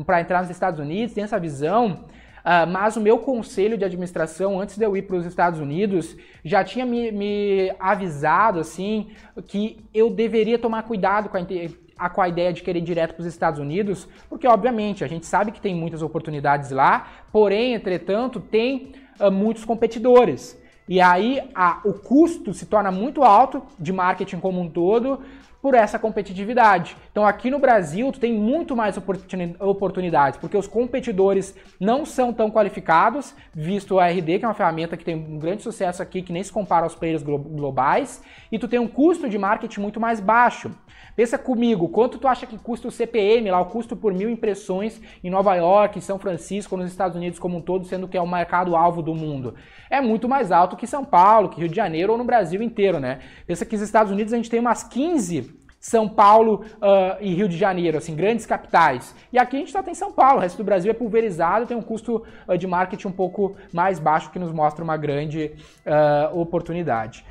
para 0.06 0.22
entrar 0.22 0.42
nos 0.42 0.50
Estados 0.50 0.80
Unidos, 0.80 1.14
tem 1.14 1.24
essa 1.24 1.40
visão, 1.40 2.06
uh, 2.40 2.68
mas 2.72 2.96
o 2.96 3.02
meu 3.02 3.20
conselho 3.20 3.78
de 3.78 3.84
administração, 3.84 4.60
antes 4.60 4.78
de 4.78 4.86
eu 4.86 4.96
ir 4.96 5.04
para 5.04 5.18
os 5.18 5.26
Estados 5.26 5.60
Unidos, 5.60 6.16
já 6.44 6.64
tinha 6.64 6.86
me, 6.86 7.12
me, 7.12 7.74
avisado 7.80 8.60
assim 8.60 9.10
que 9.48 9.84
eu 9.94 10.10
deveria 10.10 10.58
tomar 10.58 10.84
cuidado 10.84 11.30
com 11.30 11.38
a, 11.38 11.42
a, 11.98 12.10
com 12.10 12.22
a 12.22 12.30
ideia 12.30 12.54
de 12.54 12.64
querer 12.64 12.80
ir 12.80 12.84
direto 12.84 13.16
para 13.16 13.22
os 13.22 13.28
Estados 13.28 13.60
Unidos, 13.60 14.08
porque, 14.30 14.48
obviamente, 14.48 15.04
a 15.04 15.08
gente 15.08 15.26
sabe 15.26 15.52
que 15.52 15.60
tem 15.60 15.76
muitas 15.76 16.02
oportunidades 16.02 16.72
lá, 16.72 17.26
porém, 17.34 17.74
entretanto, 17.74 18.40
tem 18.40 18.94
uh, 19.20 19.30
muitos 19.30 19.66
competidores. 19.66 20.58
E 20.88 21.02
aí 21.02 21.42
a, 21.54 21.82
o 21.84 21.94
custo 21.94 22.54
se 22.54 22.66
torna 22.66 22.92
muito 22.92 23.24
alto 23.24 23.62
de 23.78 23.92
marketing 23.92 24.40
como 24.40 24.62
um 24.62 24.70
todo 24.70 25.20
por 25.68 25.74
essa 25.74 26.00
competitividade. 26.00 26.96
Então 27.12 27.28
aqui 27.28 27.52
no 27.52 27.60
Brasil 27.60 28.10
tu 28.10 28.22
tem 28.22 28.32
muito 28.32 28.74
mais 28.74 28.98
oportunidades, 29.60 30.40
porque 30.40 30.56
os 30.56 30.66
competidores 30.66 31.54
não 31.78 32.06
são 32.06 32.32
tão 32.32 32.50
qualificados, 32.50 33.36
visto 33.54 33.96
o 33.96 34.00
ARD, 34.00 34.40
que 34.40 34.46
é 34.46 34.48
uma 34.48 34.54
ferramenta 34.54 34.96
que 34.96 35.04
tem 35.04 35.16
um 35.16 35.38
grande 35.38 35.64
sucesso 35.64 36.02
aqui, 36.02 36.22
que 36.22 36.32
nem 36.32 36.42
se 36.42 36.54
compara 36.54 36.86
aos 36.86 36.96
players 36.96 37.22
globais, 37.22 38.24
e 38.50 38.58
tu 38.58 38.66
tem 38.66 38.80
um 38.80 38.88
custo 38.88 39.28
de 39.28 39.38
marketing 39.38 39.82
muito 39.82 40.00
mais 40.00 40.22
baixo. 40.22 40.72
Pensa 41.18 41.38
comigo, 41.38 41.90
quanto 41.90 42.18
tu 42.18 42.28
acha 42.28 42.46
que 42.46 42.58
custa 42.60 42.88
o 42.88 42.92
CPM, 42.92 43.50
lá 43.50 43.60
o 43.60 43.66
custo 43.66 43.96
por 43.96 44.14
mil 44.14 44.30
impressões 44.30 45.02
em 45.24 45.30
Nova 45.30 45.54
York, 45.56 46.00
São 46.00 46.18
Francisco, 46.20 46.78
nos 46.78 46.90
Estados 46.92 47.18
Unidos 47.18 47.40
como 47.40 47.58
um 47.58 47.62
todo, 47.62 47.86
sendo 47.86 48.08
que 48.08 48.16
é 48.16 48.22
o 48.22 48.28
mercado-alvo 48.28 49.02
do 49.02 49.16
mundo? 49.16 49.56
É 49.90 50.00
muito 50.00 50.30
mais 50.30 50.52
alto 50.52 50.78
que 50.78 50.86
São 50.86 51.04
Paulo, 51.04 51.50
que 51.50 51.60
Rio 51.60 51.68
de 51.68 51.76
Janeiro 51.76 52.12
ou 52.12 52.18
no 52.18 52.24
Brasil 52.24 52.62
inteiro, 52.62 53.00
né? 53.00 53.20
Pensa 53.48 53.66
que 53.66 53.76
nos 53.76 53.82
Estados 53.82 54.12
Unidos 54.12 54.32
a 54.32 54.38
gente 54.38 54.50
tem 54.50 54.60
umas 54.60 54.84
15 54.84 55.57
são 55.88 56.06
Paulo 56.10 56.66
uh, 56.82 57.16
e 57.22 57.34
Rio 57.34 57.48
de 57.48 57.56
Janeiro, 57.56 57.98
assim, 57.98 58.14
grandes 58.14 58.46
capitais. 58.46 59.16
E 59.32 59.40
aqui 59.40 59.56
a 59.56 59.60
gente 59.60 59.72
só 59.72 59.82
tem 59.82 59.94
São 59.94 60.12
Paulo, 60.12 60.40
o 60.40 60.42
resto 60.42 60.58
do 60.58 60.64
Brasil 60.66 60.92
é 60.92 60.94
pulverizado, 60.94 61.66
tem 61.66 61.78
um 61.78 61.82
custo 61.82 62.26
uh, 62.46 62.58
de 62.58 62.68
marketing 62.68 63.08
um 63.08 63.12
pouco 63.14 63.56
mais 63.72 63.98
baixo, 63.98 64.30
que 64.30 64.38
nos 64.38 64.52
mostra 64.52 64.84
uma 64.84 64.98
grande 64.98 65.54
uh, 65.86 66.38
oportunidade. 66.38 67.24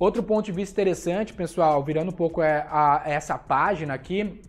Outro 0.00 0.22
ponto 0.22 0.46
de 0.46 0.52
vista 0.52 0.72
interessante, 0.72 1.34
pessoal, 1.34 1.84
virando 1.84 2.08
um 2.08 2.14
pouco 2.14 2.40
é, 2.40 2.66
a, 2.70 3.02
essa 3.04 3.36
página 3.36 3.92
aqui, 3.92 4.40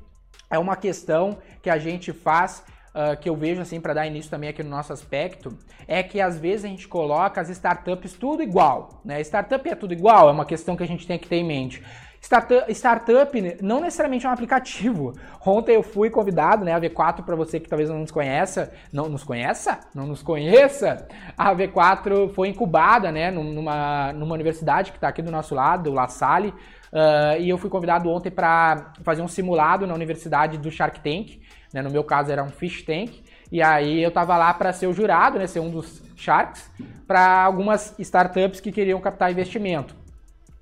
é 0.50 0.58
uma 0.58 0.77
questão 0.77 1.39
que 1.62 1.70
a 1.70 1.77
gente 1.77 2.13
faz 2.13 2.63
Uh, 2.93 3.15
que 3.15 3.29
eu 3.29 3.38
vejo 3.38 3.62
assim 3.62 3.79
para 3.79 3.93
dar 3.93 4.05
início 4.05 4.29
também 4.29 4.50
aqui 4.50 4.62
no 4.62 4.70
nosso 4.70 4.91
aspecto 4.91 5.58
é 5.88 6.03
que 6.03 6.20
às 6.20 6.38
vezes 6.38 6.65
a 6.65 6.67
gente 6.67 6.89
coloca 6.89 7.39
as 7.39 7.48
startups 7.48 8.12
tudo 8.12 8.43
igual, 8.43 9.01
né? 9.05 9.22
Startup 9.22 9.65
é 9.70 9.75
tudo 9.75 9.93
igual, 9.93 10.27
é 10.27 10.31
uma 10.34 10.43
questão 10.43 10.75
que 10.75 10.84
a 10.84 10.86
gente 10.86 11.08
tem 11.08 11.17
que 11.17 11.25
ter 11.25 11.38
em 11.38 11.46
mente. 11.46 11.81
Startup, 12.22 12.72
startup 12.72 13.58
não 13.63 13.82
necessariamente 13.82 14.28
é 14.28 14.30
um 14.30 14.32
aplicativo. 14.32 15.13
Ontem 15.44 15.75
eu 15.75 15.82
fui 15.82 16.10
convidado, 16.12 16.63
né, 16.63 16.74
a 16.74 16.80
V4 16.80 17.24
para 17.25 17.36
você 17.36 17.60
que 17.60 17.68
talvez 17.68 17.90
não 17.90 17.98
nos 17.98 18.12
conheça, 18.12 18.72
não 18.94 19.10
nos 19.10 19.24
conheça, 19.24 19.80
não 19.94 20.06
nos 20.06 20.22
conheça. 20.22 21.08
A 21.36 21.54
V4 21.54 22.32
foi 22.34 22.50
incubada, 22.50 23.12
né, 23.12 23.32
numa, 23.32 24.13
numa 24.13 24.36
universidade 24.36 24.92
que 24.92 24.98
está 24.98 25.08
aqui 25.08 25.24
do 25.24 25.32
nosso 25.32 25.56
lado, 25.56 25.92
La 25.92 26.08
Salle, 26.08 26.50
uh, 26.94 27.40
e 27.40 27.50
eu 27.50 27.58
fui 27.58 27.72
convidado 27.72 28.08
ontem 28.08 28.30
para 28.30 28.94
fazer 29.04 29.24
um 29.24 29.28
simulado 29.28 29.88
na 29.88 29.96
universidade 29.96 30.60
do 30.60 30.70
Shark 30.70 31.00
Tank. 31.00 31.42
Né? 31.74 31.82
No 31.82 31.90
meu 31.90 32.04
caso 32.04 32.32
era 32.32 32.44
um 32.44 32.50
fish 32.50 32.84
tank. 32.84 33.24
E 33.51 33.62
aí 33.62 34.01
eu 34.01 34.12
tava 34.12 34.38
lá 34.38 34.54
para 34.54 34.72
ser 34.72 34.88
o 34.88 34.94
jurado, 34.94 35.38
né, 35.38 35.48
ser 35.48 35.60
um 35.60 35.70
dos 35.70 36.01
sharks, 36.16 36.72
para 37.06 37.44
algumas 37.44 37.94
startups 38.00 38.62
que 38.62 38.72
queriam 38.72 39.01
captar 39.01 39.32
investimento. 39.32 39.96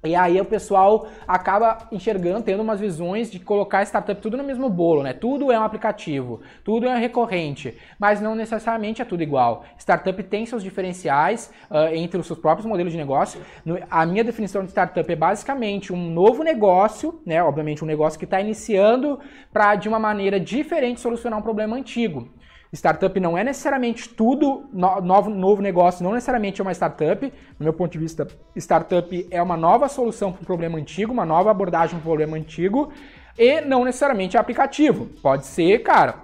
E 0.02 0.16
aí 0.16 0.40
o 0.40 0.46
pessoal 0.46 1.10
acaba 1.28 1.78
enxergando, 1.92 2.42
tendo 2.42 2.64
umas 2.64 2.80
visões 2.80 3.30
de 3.30 3.38
colocar 3.38 3.84
startup 3.84 4.22
tudo 4.22 4.38
no 4.38 4.46
mesmo 4.46 4.70
bolo, 4.70 5.04
né? 5.04 5.12
Tudo 5.12 5.52
é 5.52 5.60
um 5.60 5.64
aplicativo, 5.64 6.40
tudo 6.64 6.88
é 6.88 6.98
recorrente, 6.98 7.78
mas 8.00 8.22
não 8.22 8.34
necessariamente 8.34 9.02
é 9.02 9.06
tudo 9.06 9.24
igual. 9.24 9.66
Startup 9.78 10.24
tem 10.24 10.46
seus 10.46 10.64
diferenciais 10.64 11.52
uh, 11.70 11.94
entre 11.94 12.18
os 12.18 12.28
seus 12.28 12.40
próprios 12.40 12.66
modelos 12.66 12.94
de 12.94 12.98
negócio. 12.98 13.42
No, 13.66 13.78
a 13.92 14.06
minha 14.06 14.24
definição 14.24 14.64
de 14.64 14.70
startup 14.70 15.12
é 15.12 15.16
basicamente 15.18 15.92
um 15.92 16.10
novo 16.10 16.44
negócio, 16.44 17.20
né? 17.26 17.44
Obviamente 17.44 17.84
um 17.84 17.88
negócio 17.88 18.18
que 18.18 18.24
está 18.24 18.40
iniciando 18.40 19.20
para 19.52 19.76
de 19.76 19.90
uma 19.90 20.00
maneira 20.00 20.40
diferente 20.40 21.02
solucionar 21.02 21.38
um 21.38 21.44
problema 21.44 21.76
antigo. 21.76 22.30
Startup 22.72 23.20
não 23.20 23.36
é 23.36 23.44
necessariamente 23.44 24.08
tudo, 24.10 24.70
novo, 24.72 25.30
novo 25.30 25.62
negócio 25.62 26.04
não 26.04 26.14
necessariamente 26.14 26.62
é 26.62 26.64
uma 26.64 26.72
startup. 26.72 27.26
No 27.58 27.64
meu 27.64 27.74
ponto 27.74 27.92
de 27.92 27.98
vista, 27.98 28.28
startup 28.56 29.28
é 29.32 29.42
uma 29.42 29.58
nova 29.58 29.90
solução 29.90 30.32
para 30.32 30.42
um 30.42 30.46
problema 30.46 30.78
antigo, 30.78 31.12
uma 31.12 31.26
nova 31.26 31.50
abordagem 31.50 31.92
para 31.92 32.00
um 32.00 32.02
problema 32.02 32.38
antigo, 32.38 32.92
e 33.38 33.62
não 33.62 33.84
necessariamente 33.84 34.38
é 34.38 34.40
aplicativo. 34.40 35.08
Pode 35.22 35.48
ser, 35.48 35.80
cara, 35.80 36.16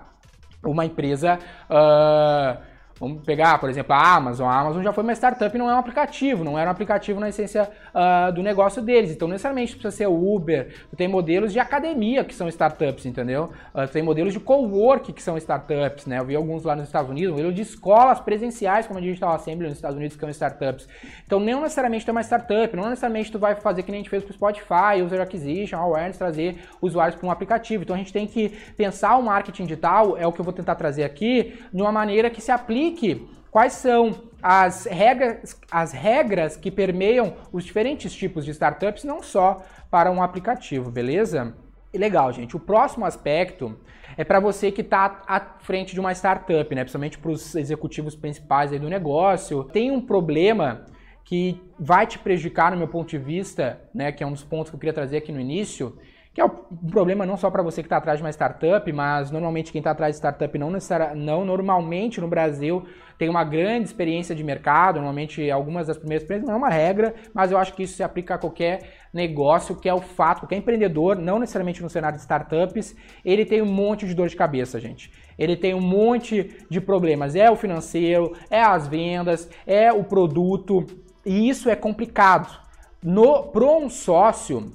uma 0.64 0.86
empresa. 0.86 1.40
Uh, 1.70 2.75
Vamos 2.98 3.24
pegar, 3.25 3.60
por 3.60 3.70
exemplo, 3.70 3.94
a 3.94 4.16
Amazon. 4.16 4.48
A 4.48 4.58
Amazon 4.58 4.82
já 4.82 4.94
foi 4.94 5.04
uma 5.04 5.14
startup, 5.14 5.58
não 5.58 5.70
é 5.70 5.75
um 5.75 5.80
aplicativo, 5.80 6.46
não 6.46 6.58
era 6.58 6.70
um 6.70 6.72
aplicativo 6.72 7.20
na 7.20 7.28
essência 7.28 7.70
uh, 7.96 8.32
do 8.34 8.44
negócio 8.44 8.82
deles. 8.82 9.12
Então, 9.12 9.28
necessariamente 9.28 9.72
precisa 9.72 9.96
ser 9.96 10.08
Uber. 10.08 10.68
Tu 10.90 10.96
tem 10.96 11.08
modelos 11.08 11.54
de 11.54 11.60
academia 11.60 12.25
que 12.25 12.36
são 12.36 12.48
startups, 12.50 13.06
entendeu? 13.06 13.52
Uh, 13.74 13.88
tu 13.88 13.94
tem 13.94 14.04
modelos 14.04 14.34
de 14.34 14.40
co-work 14.40 15.14
que 15.14 15.24
são 15.24 15.38
startups, 15.38 16.06
né? 16.06 16.20
Eu 16.20 16.25
vi 16.25 16.36
alguns 16.36 16.64
lá 16.64 16.75
nos 16.75 16.86
Estados 16.86 17.10
Unidos, 17.10 17.32
modelo 17.32 17.54
de 17.54 17.62
escolas 17.62 18.20
presenciais, 18.20 18.86
como 18.86 19.00
a 19.00 19.02
Digital 19.02 19.34
Assembly 19.34 19.70
nos 19.70 19.78
Estados 19.78 19.96
Unidos, 19.96 20.16
que 20.16 20.20
são 20.20 20.30
startups. 20.30 20.88
Então, 21.25 21.40
não 21.40 21.62
necessariamente 21.62 22.06
tu 22.06 22.10
é 22.10 22.12
uma 22.12 22.24
startup, 22.24 22.75
não 22.75 22.90
necessariamente 22.90 23.32
tu 23.32 23.40
vai 23.40 23.56
fazer 23.56 23.84
que 23.84 23.92
nem 23.92 24.00
a 24.00 24.04
gente 24.04 24.10
fez 24.10 24.24
com 24.24 24.30
o 24.30 24.34
Spotify, 24.34 25.02
User 25.04 25.22
Acquisition, 25.22 25.78
Awareness, 25.78 26.18
trazer 26.18 26.58
usuários 26.82 27.16
para 27.16 27.28
um 27.28 27.32
aplicativo. 27.32 27.84
Então, 27.84 27.96
a 27.96 28.00
gente 28.00 28.12
tem 28.12 28.28
que 28.28 28.50
pensar 28.75 29.16
o 29.18 29.24
marketing 29.24 29.64
digital, 29.64 30.18
é 30.18 30.28
o 30.28 30.34
que 30.34 30.42
eu 30.42 30.46
vou 30.46 30.54
tentar 30.54 30.75
trazer 30.75 31.04
aqui, 31.04 31.54
de 31.74 31.82
uma 31.82 31.92
maneira 31.92 32.30
que 32.30 32.42
se 32.42 32.52
aplique 32.52 33.25
quais 33.56 33.72
são 33.72 34.14
as 34.44 34.84
regras, 34.84 35.58
as 35.72 35.94
regras 35.94 36.58
que 36.58 36.70
permeiam 36.70 37.36
os 37.54 37.64
diferentes 37.64 38.14
tipos 38.14 38.44
de 38.44 38.52
startups, 38.52 39.06
não 39.06 39.24
só 39.24 39.64
para 39.90 40.12
um 40.12 40.22
aplicativo, 40.22 40.92
beleza? 40.92 41.56
E 41.94 41.98
legal, 41.98 42.34
gente. 42.34 42.58
O 42.58 42.60
próximo 42.60 43.06
aspecto 43.06 43.80
é 44.18 44.26
para 44.26 44.42
você 44.42 44.74
que 44.74 44.82
está 44.82 45.22
à 45.26 45.40
frente 45.62 45.94
de 45.94 46.02
uma 46.02 46.12
startup, 46.12 46.76
né? 46.76 46.82
Principalmente 46.82 47.18
para 47.18 47.32
os 47.32 47.56
executivos 47.56 48.14
principais 48.14 48.72
do 48.72 48.90
negócio. 48.90 49.64
Tem 49.64 49.90
um 49.90 50.02
problema 50.02 50.84
que 51.24 51.64
vai 51.80 52.06
te 52.06 52.20
prejudicar, 52.20 52.72
no 52.72 52.78
meu 52.78 52.90
ponto 52.90 53.08
de 53.08 53.18
vista, 53.18 53.80
né? 53.94 54.12
Que 54.12 54.22
é 54.22 54.28
um 54.28 54.34
dos 54.34 54.44
pontos 54.44 54.70
que 54.70 54.76
eu 54.76 54.80
queria 54.82 54.94
trazer 54.94 55.16
aqui 55.16 55.32
no 55.32 55.40
início, 55.40 55.98
que 56.36 56.42
é 56.42 56.46
um 56.46 56.50
problema 56.92 57.25
não 57.25 57.38
só 57.38 57.50
para 57.50 57.63
você 57.63 57.82
que 57.82 57.86
está 57.86 57.96
atrás 57.96 58.20
de 58.20 58.24
uma 58.24 58.30
startup, 58.30 58.92
mas 58.92 59.32
normalmente 59.32 59.72
quem 59.72 59.80
está 59.80 59.92
atrás 59.92 60.15
de 60.15 60.18
startup 60.18 60.58
não, 60.58 60.70
não 61.15 61.46
normalmente 61.46 62.20
no 62.20 62.27
Brasil 62.27 62.86
tem 63.18 63.30
uma 63.30 63.46
grande 63.46 63.86
experiência 63.86 64.36
de 64.36 64.44
mercado, 64.44 64.98
normalmente 64.98 65.50
algumas 65.50 65.88
das 65.88 65.98
primeiras 65.98 66.24
experiências 66.24 66.50
não 66.50 66.56
é 66.56 66.58
uma 66.58 66.70
regra, 66.70 67.15
mas 67.34 67.51
eu 67.54 67.58
acho 67.58 67.74
que 67.74 67.84
isso 67.84 67.96
se 67.96 68.04
aplica 68.04 68.36
a 68.36 68.38
qualquer 68.38 68.82
negócio, 69.13 69.77
que 69.77 69.88
é 69.88 69.94
o 69.94 70.01
fato, 70.01 70.42
qualquer 70.42 70.58
empreendedor, 70.58 71.15
não 71.15 71.39
necessariamente 71.39 71.82
no 71.82 71.89
cenário 71.89 72.18
de 72.18 72.22
startups, 72.24 72.94
ele 73.24 73.46
tem 73.46 73.62
um 73.62 73.65
monte 73.65 74.06
de 74.06 74.13
dor 74.13 74.27
de 74.27 74.36
cabeça, 74.36 74.77
gente. 74.77 75.13
Ele 75.39 75.56
tem 75.56 75.74
um 75.74 75.80
monte 75.80 76.54
de 76.70 76.82
problemas, 76.82 77.34
é 77.34 77.50
o 77.50 77.56
financeiro, 77.56 78.34
é 78.50 78.62
as 78.62 78.89
vendas, 78.89 79.50
é 79.65 79.94
o 79.94 80.04
produto, 80.04 80.86
e 81.25 81.48
isso 81.48 81.70
é 81.70 81.77
complicado. 81.77 82.60
No, 83.01 83.44
pro 83.44 83.77
um 83.77 83.89
sócio, 83.89 84.74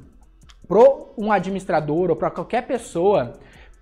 para 0.71 1.12
um 1.19 1.33
administrador 1.33 2.11
ou 2.11 2.17
para 2.17 2.31
qualquer 2.31 2.65
pessoa, 2.65 3.33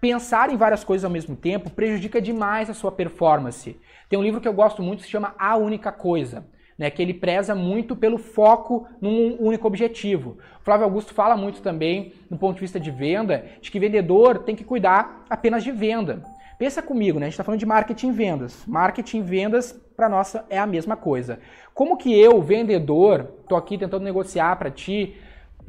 pensar 0.01 0.49
em 0.51 0.57
várias 0.57 0.83
coisas 0.83 1.05
ao 1.05 1.11
mesmo 1.11 1.37
tempo 1.37 1.69
prejudica 1.69 2.19
demais 2.19 2.71
a 2.71 2.75
sua 2.75 2.91
performance. 2.91 3.79
Tem 4.09 4.19
um 4.19 4.23
livro 4.23 4.41
que 4.41 4.49
eu 4.49 4.55
gosto 4.55 4.83
muito 4.83 5.01
que 5.01 5.05
se 5.05 5.11
chama 5.11 5.35
A 5.39 5.55
Única 5.55 5.93
Coisa. 5.93 6.47
Né, 6.79 6.91
que 6.91 7.03
ele 7.03 7.13
preza 7.13 7.57
muito 7.57 7.97
pelo 7.97 8.19
foco 8.19 8.87
num 9.01 9.37
único 9.41 9.67
objetivo. 9.67 10.39
Flávio 10.63 10.85
Augusto 10.85 11.13
fala 11.13 11.37
muito 11.37 11.61
também, 11.61 12.13
no 12.31 12.39
ponto 12.39 12.55
de 12.55 12.61
vista 12.61 12.79
de 12.79 12.89
venda, 12.89 13.47
de 13.61 13.69
que 13.69 13.81
vendedor 13.81 14.39
tem 14.45 14.55
que 14.55 14.63
cuidar 14.63 15.25
apenas 15.29 15.65
de 15.65 15.73
venda. 15.73 16.23
Pensa 16.57 16.81
comigo, 16.81 17.19
né? 17.19 17.27
A 17.27 17.29
gente 17.29 17.35
está 17.35 17.43
falando 17.43 17.59
de 17.59 17.67
marketing 17.67 18.11
e 18.11 18.13
vendas. 18.13 18.65
Marketing 18.65 19.19
e 19.19 19.23
vendas, 19.23 19.73
para 19.97 20.09
nós, 20.09 20.37
é 20.49 20.57
a 20.57 20.67
mesma 20.67 20.97
coisa. 20.97 21.41
Como 21.75 21.97
que 21.97 22.17
eu, 22.17 22.41
vendedor, 22.41 23.29
estou 23.41 23.59
aqui 23.59 23.77
tentando 23.77 24.05
negociar 24.05 24.55
para 24.55 24.71
ti, 24.71 25.17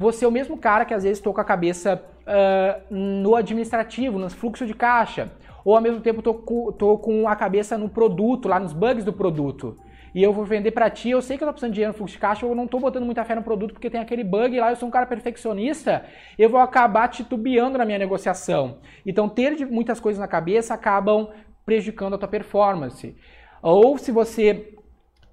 você 0.00 0.24
é 0.24 0.28
o 0.28 0.32
mesmo 0.32 0.56
cara 0.56 0.86
que 0.86 0.94
às 0.94 1.02
vezes 1.02 1.18
estou 1.18 1.34
com 1.34 1.42
a 1.42 1.44
cabeça 1.44 2.02
uh, 2.22 2.82
no 2.94 3.36
administrativo, 3.36 4.18
nos 4.18 4.32
fluxos 4.32 4.66
de 4.66 4.72
caixa, 4.72 5.30
ou 5.62 5.76
ao 5.76 5.82
mesmo 5.82 6.00
tempo 6.00 6.20
estou 6.20 6.98
com 6.98 7.28
a 7.28 7.36
cabeça 7.36 7.76
no 7.76 7.86
produto, 7.86 8.48
lá 8.48 8.58
nos 8.58 8.72
bugs 8.72 9.04
do 9.04 9.12
produto. 9.12 9.76
E 10.14 10.22
eu 10.22 10.32
vou 10.32 10.46
vender 10.46 10.70
para 10.70 10.88
ti, 10.88 11.10
eu 11.10 11.20
sei 11.20 11.36
que 11.36 11.44
eu 11.44 11.48
tô 11.48 11.52
precisando 11.52 11.72
de 11.72 11.74
dinheiro 11.74 11.92
no 11.92 11.98
fluxo 11.98 12.14
de 12.14 12.18
caixa, 12.18 12.46
eu 12.46 12.54
não 12.54 12.64
estou 12.64 12.80
botando 12.80 13.04
muita 13.04 13.22
fé 13.26 13.34
no 13.34 13.42
produto 13.42 13.74
porque 13.74 13.90
tem 13.90 14.00
aquele 14.00 14.24
bug 14.24 14.58
lá, 14.58 14.70
eu 14.70 14.76
sou 14.76 14.88
um 14.88 14.90
cara 14.90 15.04
perfeccionista, 15.04 16.06
eu 16.38 16.48
vou 16.48 16.60
acabar 16.60 17.06
titubeando 17.08 17.76
na 17.76 17.84
minha 17.84 17.98
negociação. 17.98 18.78
Então 19.04 19.28
ter 19.28 19.66
muitas 19.66 20.00
coisas 20.00 20.18
na 20.18 20.26
cabeça 20.26 20.72
acabam 20.72 21.28
prejudicando 21.66 22.14
a 22.14 22.18
tua 22.18 22.26
performance. 22.26 23.14
Ou 23.62 23.98
se 23.98 24.10
você 24.10 24.79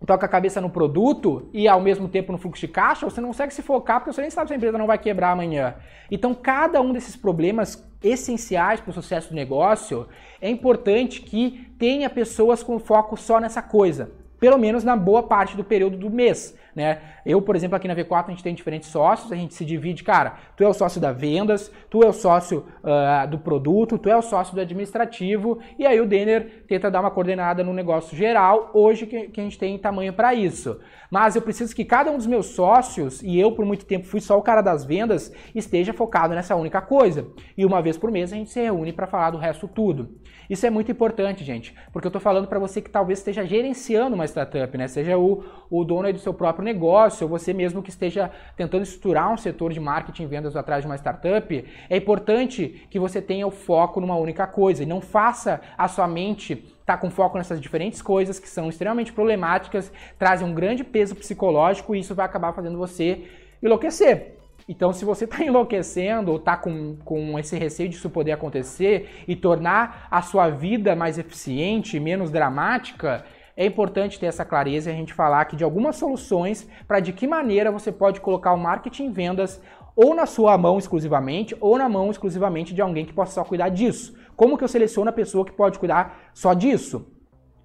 toca 0.06 0.26
a 0.26 0.30
cabeça 0.30 0.62
no 0.62 0.70
produto 0.70 1.50
e 1.54 1.68
ao 1.68 1.82
mesmo 1.82 2.08
tempo 2.08 2.32
no 2.32 2.38
fluxo 2.38 2.62
de 2.62 2.68
caixa, 2.68 3.10
você 3.10 3.20
não 3.20 3.30
consegue 3.30 3.54
se 3.54 3.62
focar 3.62 4.00
porque 4.00 4.14
você 4.14 4.22
nem 4.22 4.30
sabe 4.30 4.48
se 4.48 4.54
a 4.54 4.58
empresa 4.58 4.78
não 4.78 4.88
vai 4.88 4.98
quebrar 4.98 5.32
amanhã. 5.32 5.76
Então, 6.12 6.34
cada 6.34 6.80
um 6.82 6.94
desses 6.94 7.16
problemas 7.16 7.84
essenciais 8.04 8.80
para 8.80 8.92
o 8.92 8.94
sucesso 8.94 9.30
do 9.30 9.36
negócio, 9.36 10.08
é 10.40 10.50
importante 10.50 11.22
que 11.22 11.68
tenha 11.80 12.10
pessoas 12.10 12.62
com 12.62 12.80
foco 12.80 13.18
só 13.18 13.40
nessa 13.40 13.62
coisa, 13.62 14.12
pelo 14.40 14.58
menos 14.58 14.84
na 14.84 14.96
boa 14.96 15.24
parte 15.24 15.58
do 15.58 15.64
período 15.64 15.98
do 15.98 16.10
mês. 16.10 16.56
Né? 16.78 17.00
Eu, 17.26 17.42
por 17.42 17.56
exemplo, 17.56 17.76
aqui 17.76 17.88
na 17.88 17.96
V4 17.96 18.26
a 18.28 18.30
gente 18.30 18.44
tem 18.44 18.54
diferentes 18.54 18.90
sócios, 18.90 19.32
a 19.32 19.36
gente 19.36 19.56
se 19.56 19.66
divide, 19.66 20.04
cara, 20.04 20.36
tu 20.56 20.64
é 20.64 20.68
o 20.68 20.74
sócio 20.76 21.02
da 21.02 21.12
vendas, 21.12 21.72
tu 21.90 22.04
é 22.04 22.08
o 22.08 22.14
sócio 22.14 22.68
uh, 22.84 23.28
do 23.28 23.40
produto, 23.40 23.98
tu 23.98 24.08
é 24.08 24.16
o 24.16 24.22
sócio 24.22 24.54
do 24.54 24.62
administrativo, 24.62 25.58
e 25.80 25.88
aí 25.88 26.00
o 26.00 26.06
Denner 26.06 26.66
tenta 26.68 26.92
dar 26.92 27.00
uma 27.00 27.10
coordenada 27.10 27.64
no 27.64 27.74
negócio 27.74 28.16
geral, 28.16 28.70
hoje 28.76 29.08
que, 29.08 29.30
que 29.30 29.42
a 29.42 29.44
gente 29.44 29.58
tem 29.58 29.76
tamanho 29.80 30.14
para 30.14 30.36
isso. 30.36 30.80
Mas 31.10 31.36
eu 31.36 31.42
preciso 31.42 31.76
que 31.76 31.84
cada 31.84 32.12
um 32.12 32.18
dos 32.18 32.28
meus 32.28 32.48
sócios, 32.48 33.24
e 33.24 33.40
eu 33.40 33.52
por 33.54 33.66
muito 33.66 33.84
tempo 33.84 34.06
fui 34.06 34.20
só 34.20 34.38
o 34.38 34.44
cara 34.44 34.62
das 34.62 34.86
vendas, 34.86 35.34
esteja 35.56 35.94
focado 35.94 36.36
nessa 36.36 36.56
única 36.56 36.80
coisa. 36.80 37.28
E 37.58 37.66
uma 37.66 37.82
vez 37.82 37.98
por 37.98 38.12
mês 38.12 38.32
a 38.32 38.36
gente 38.36 38.52
se 38.52 38.62
reúne 38.62 38.94
para 38.94 39.08
falar 39.08 39.32
do 39.32 39.38
resto 39.40 39.68
tudo. 39.68 40.20
Isso 40.50 40.66
é 40.66 40.70
muito 40.70 40.92
importante, 40.92 41.44
gente, 41.44 41.74
porque 41.92 42.08
eu 42.08 42.10
estou 42.10 42.22
falando 42.22 42.48
para 42.48 42.60
você 42.60 42.82
que 42.82 42.90
talvez 42.90 43.20
esteja 43.20 43.46
gerenciando 43.46 44.16
uma 44.16 44.26
startup, 44.26 44.78
né? 44.78 44.88
Seja 44.88 45.18
o, 45.18 45.44
o 45.70 45.84
dono 45.84 46.12
do 46.12 46.20
seu 46.20 46.34
próprio 46.34 46.64
negócio, 46.68 47.26
ou 47.26 47.30
você 47.30 47.54
mesmo 47.54 47.82
que 47.82 47.90
esteja 47.90 48.30
tentando 48.56 48.84
estruturar 48.84 49.34
um 49.34 49.38
setor 49.38 49.74
de 49.74 49.80
marketing 49.80 50.24
e 50.24 50.28
vendas 50.28 50.56
atrás 50.56 50.82
de 50.82 50.88
uma 50.88 50.96
startup, 50.96 51.66
é 51.90 51.98
importante 51.98 52.88
que 52.90 53.00
você 53.00 53.22
tenha 53.22 53.48
o 53.48 53.52
foco 53.52 54.00
numa 54.00 54.16
única 54.16 54.46
coisa 54.46 54.84
e 54.84 54.86
não 54.86 55.02
faça 55.02 55.60
a 55.78 55.88
sua 55.88 56.08
mente 56.08 56.54
estar 56.54 56.96
tá 56.96 56.98
com 56.98 57.10
foco 57.10 57.38
nessas 57.38 57.60
diferentes 57.60 58.02
coisas 58.02 58.40
que 58.40 58.48
são 58.48 58.70
extremamente 58.70 59.12
problemáticas, 59.12 59.92
trazem 60.20 60.48
um 60.48 60.54
grande 60.54 60.84
peso 60.84 61.16
psicológico 61.16 61.96
e 61.96 62.00
isso 62.00 62.14
vai 62.14 62.26
acabar 62.26 62.54
fazendo 62.54 62.78
você 62.78 63.24
enlouquecer. 63.62 64.38
Então, 64.70 64.92
se 64.92 65.06
você 65.06 65.24
está 65.26 65.44
enlouquecendo 65.46 66.32
ou 66.32 66.38
está 66.38 66.58
com, 66.58 66.98
com 67.04 67.40
esse 67.40 67.58
receio 67.58 67.90
disso 67.90 68.10
poder 68.10 68.34
acontecer 68.34 69.24
e 69.28 69.36
tornar 69.36 70.08
a 70.12 70.22
sua 70.22 70.50
vida 70.50 70.96
mais 70.96 71.18
eficiente, 71.18 72.00
menos 72.00 72.30
dramática, 72.30 73.26
é 73.58 73.66
importante 73.66 74.20
ter 74.20 74.28
essa 74.28 74.46
clareza 74.46 74.90
e 74.90 74.94
a 74.94 74.96
gente 74.96 75.14
falar 75.14 75.42
aqui 75.42 75.56
de 75.56 75.64
algumas 75.64 75.96
soluções 75.96 76.70
para 76.88 77.00
de 77.00 77.12
que 77.12 77.28
maneira 77.28 77.72
você 77.72 77.92
pode 77.92 78.22
colocar 78.22 78.54
o 78.54 78.58
marketing 78.58 79.08
e 79.08 79.12
vendas 79.12 79.60
ou 79.96 80.14
na 80.14 80.28
sua 80.28 80.56
mão 80.60 80.78
exclusivamente 80.78 81.58
ou 81.60 81.76
na 81.76 81.90
mão 81.90 82.12
exclusivamente 82.12 82.72
de 82.72 82.84
alguém 82.84 83.04
que 83.04 83.14
possa 83.14 83.34
só 83.34 83.44
cuidar 83.44 83.70
disso. 83.70 84.16
Como 84.36 84.56
que 84.56 84.64
eu 84.64 84.68
seleciono 84.68 85.10
a 85.10 85.14
pessoa 85.14 85.44
que 85.44 85.52
pode 85.52 85.80
cuidar 85.80 86.30
só 86.36 86.54
disso? 86.54 87.12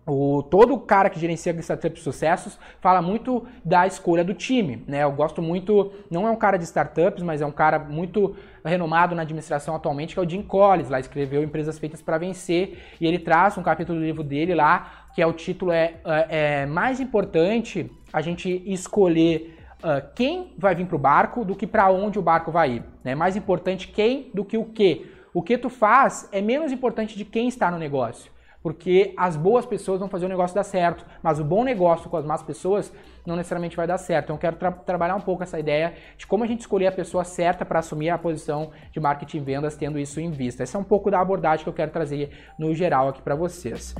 O, 0.04 0.42
todo 0.42 0.76
cara 0.80 1.08
que 1.08 1.20
gerencia 1.20 1.52
startups 1.61 1.99
de 1.99 2.02
sucessos 2.02 2.58
fala 2.80 3.00
muito 3.00 3.46
da 3.64 3.87
escolha 3.87 4.25
do 4.25 4.34
time, 4.34 4.82
né? 4.88 5.04
Eu 5.04 5.12
gosto 5.12 5.40
muito, 5.40 5.92
não 6.11 6.26
é 6.26 6.30
um 6.30 6.37
cara 6.37 6.56
de 6.56 6.64
startups, 6.64 7.22
mas 7.22 7.40
é 7.40 7.46
um 7.46 7.52
cara 7.52 7.78
muito 7.78 8.34
renomado 8.64 9.14
na 9.14 9.22
administração 9.22 9.76
atualmente, 9.76 10.14
que 10.14 10.18
é 10.18 10.22
o 10.22 10.28
Jim 10.28 10.42
Collins, 10.42 10.88
lá 10.88 10.99
escreveu 10.99 11.44
Empresas 11.44 11.78
Feitas 11.78 12.02
para 12.02 12.18
Vencer, 12.18 12.78
e 13.00 13.06
ele 13.06 13.18
traz 13.18 13.56
um 13.56 13.62
capítulo 13.62 14.00
do 14.00 14.04
livro 14.04 14.25
dele 14.25 14.56
lá, 14.56 15.01
que 15.14 15.23
é 15.23 15.26
o 15.26 15.33
título 15.33 15.73
é, 15.73 15.95
é, 16.04 16.62
é 16.62 16.66
mais 16.66 17.00
importante 17.00 17.90
a 18.12 18.21
gente 18.21 18.62
escolher 18.66 19.59
uh, 19.78 20.07
quem 20.14 20.54
vai 20.59 20.75
vir 20.75 20.87
para 20.87 20.97
o 20.97 20.99
barco 20.99 21.45
do 21.45 21.54
que 21.54 21.66
para 21.66 21.90
onde 21.90 22.19
o 22.19 22.23
barco 22.23 22.50
vai 22.50 22.73
ir. 22.73 22.83
É 23.04 23.11
né? 23.11 23.14
mais 23.14 23.37
importante 23.37 23.88
quem 23.88 24.31
do 24.35 24.45
que 24.45 24.57
o 24.57 24.64
que. 24.64 25.11
O 25.35 25.42
que 25.42 25.57
tu 25.57 25.71
faz 25.71 26.28
é 26.31 26.42
menos 26.42 26.73
importante 26.73 27.16
de 27.16 27.25
quem 27.25 27.49
está 27.49 27.71
no 27.71 27.78
negócio 27.78 28.31
porque 28.62 29.12
as 29.16 29.37
boas 29.37 29.66
pessoas 29.66 29.99
vão 29.99 30.09
fazer 30.09 30.26
o 30.26 30.28
negócio 30.28 30.54
dar 30.54 30.62
certo, 30.62 31.04
mas 31.23 31.40
o 31.40 31.45
bom 31.45 31.64
negócio 31.64 32.09
com 32.09 32.16
as 32.16 32.25
más 32.25 32.42
pessoas 32.42 32.92
não 33.26 33.37
necessariamente 33.37 33.76
vai 33.76 33.87
dar 33.87 33.99
certo. 33.99 34.26
Então, 34.26 34.37
eu 34.37 34.40
quero 34.40 34.57
tra 34.57 34.71
trabalhar 34.71 35.16
um 35.16 35.21
pouco 35.21 35.42
essa 35.42 35.59
ideia 35.59 35.95
de 36.16 36.26
como 36.26 36.45
a 36.45 36.47
gente 36.47 36.61
escolher 36.61 36.87
a 36.87 36.92
pessoa 36.92 37.25
certa 37.25 37.64
para 37.64 37.81
assumir 37.81 38.11
a 38.11 38.19
posição 38.19 38.71
de 38.92 39.00
marketing 39.00 39.38
e 39.38 39.40
vendas, 39.40 39.76
tendo 39.76 39.99
isso 39.99 40.21
em 40.21 40.31
vista. 40.31 40.62
Essa 40.62 40.78
é 40.78 40.81
um 40.81 40.85
pouco 40.85 41.11
da 41.11 41.21
abordagem 41.21 41.64
que 41.64 41.69
eu 41.69 41.75
quero 41.75 41.90
trazer 41.90 42.31
no 42.59 42.73
geral 42.75 43.09
aqui 43.09 43.21
para 43.21 43.35
vocês. 43.35 43.95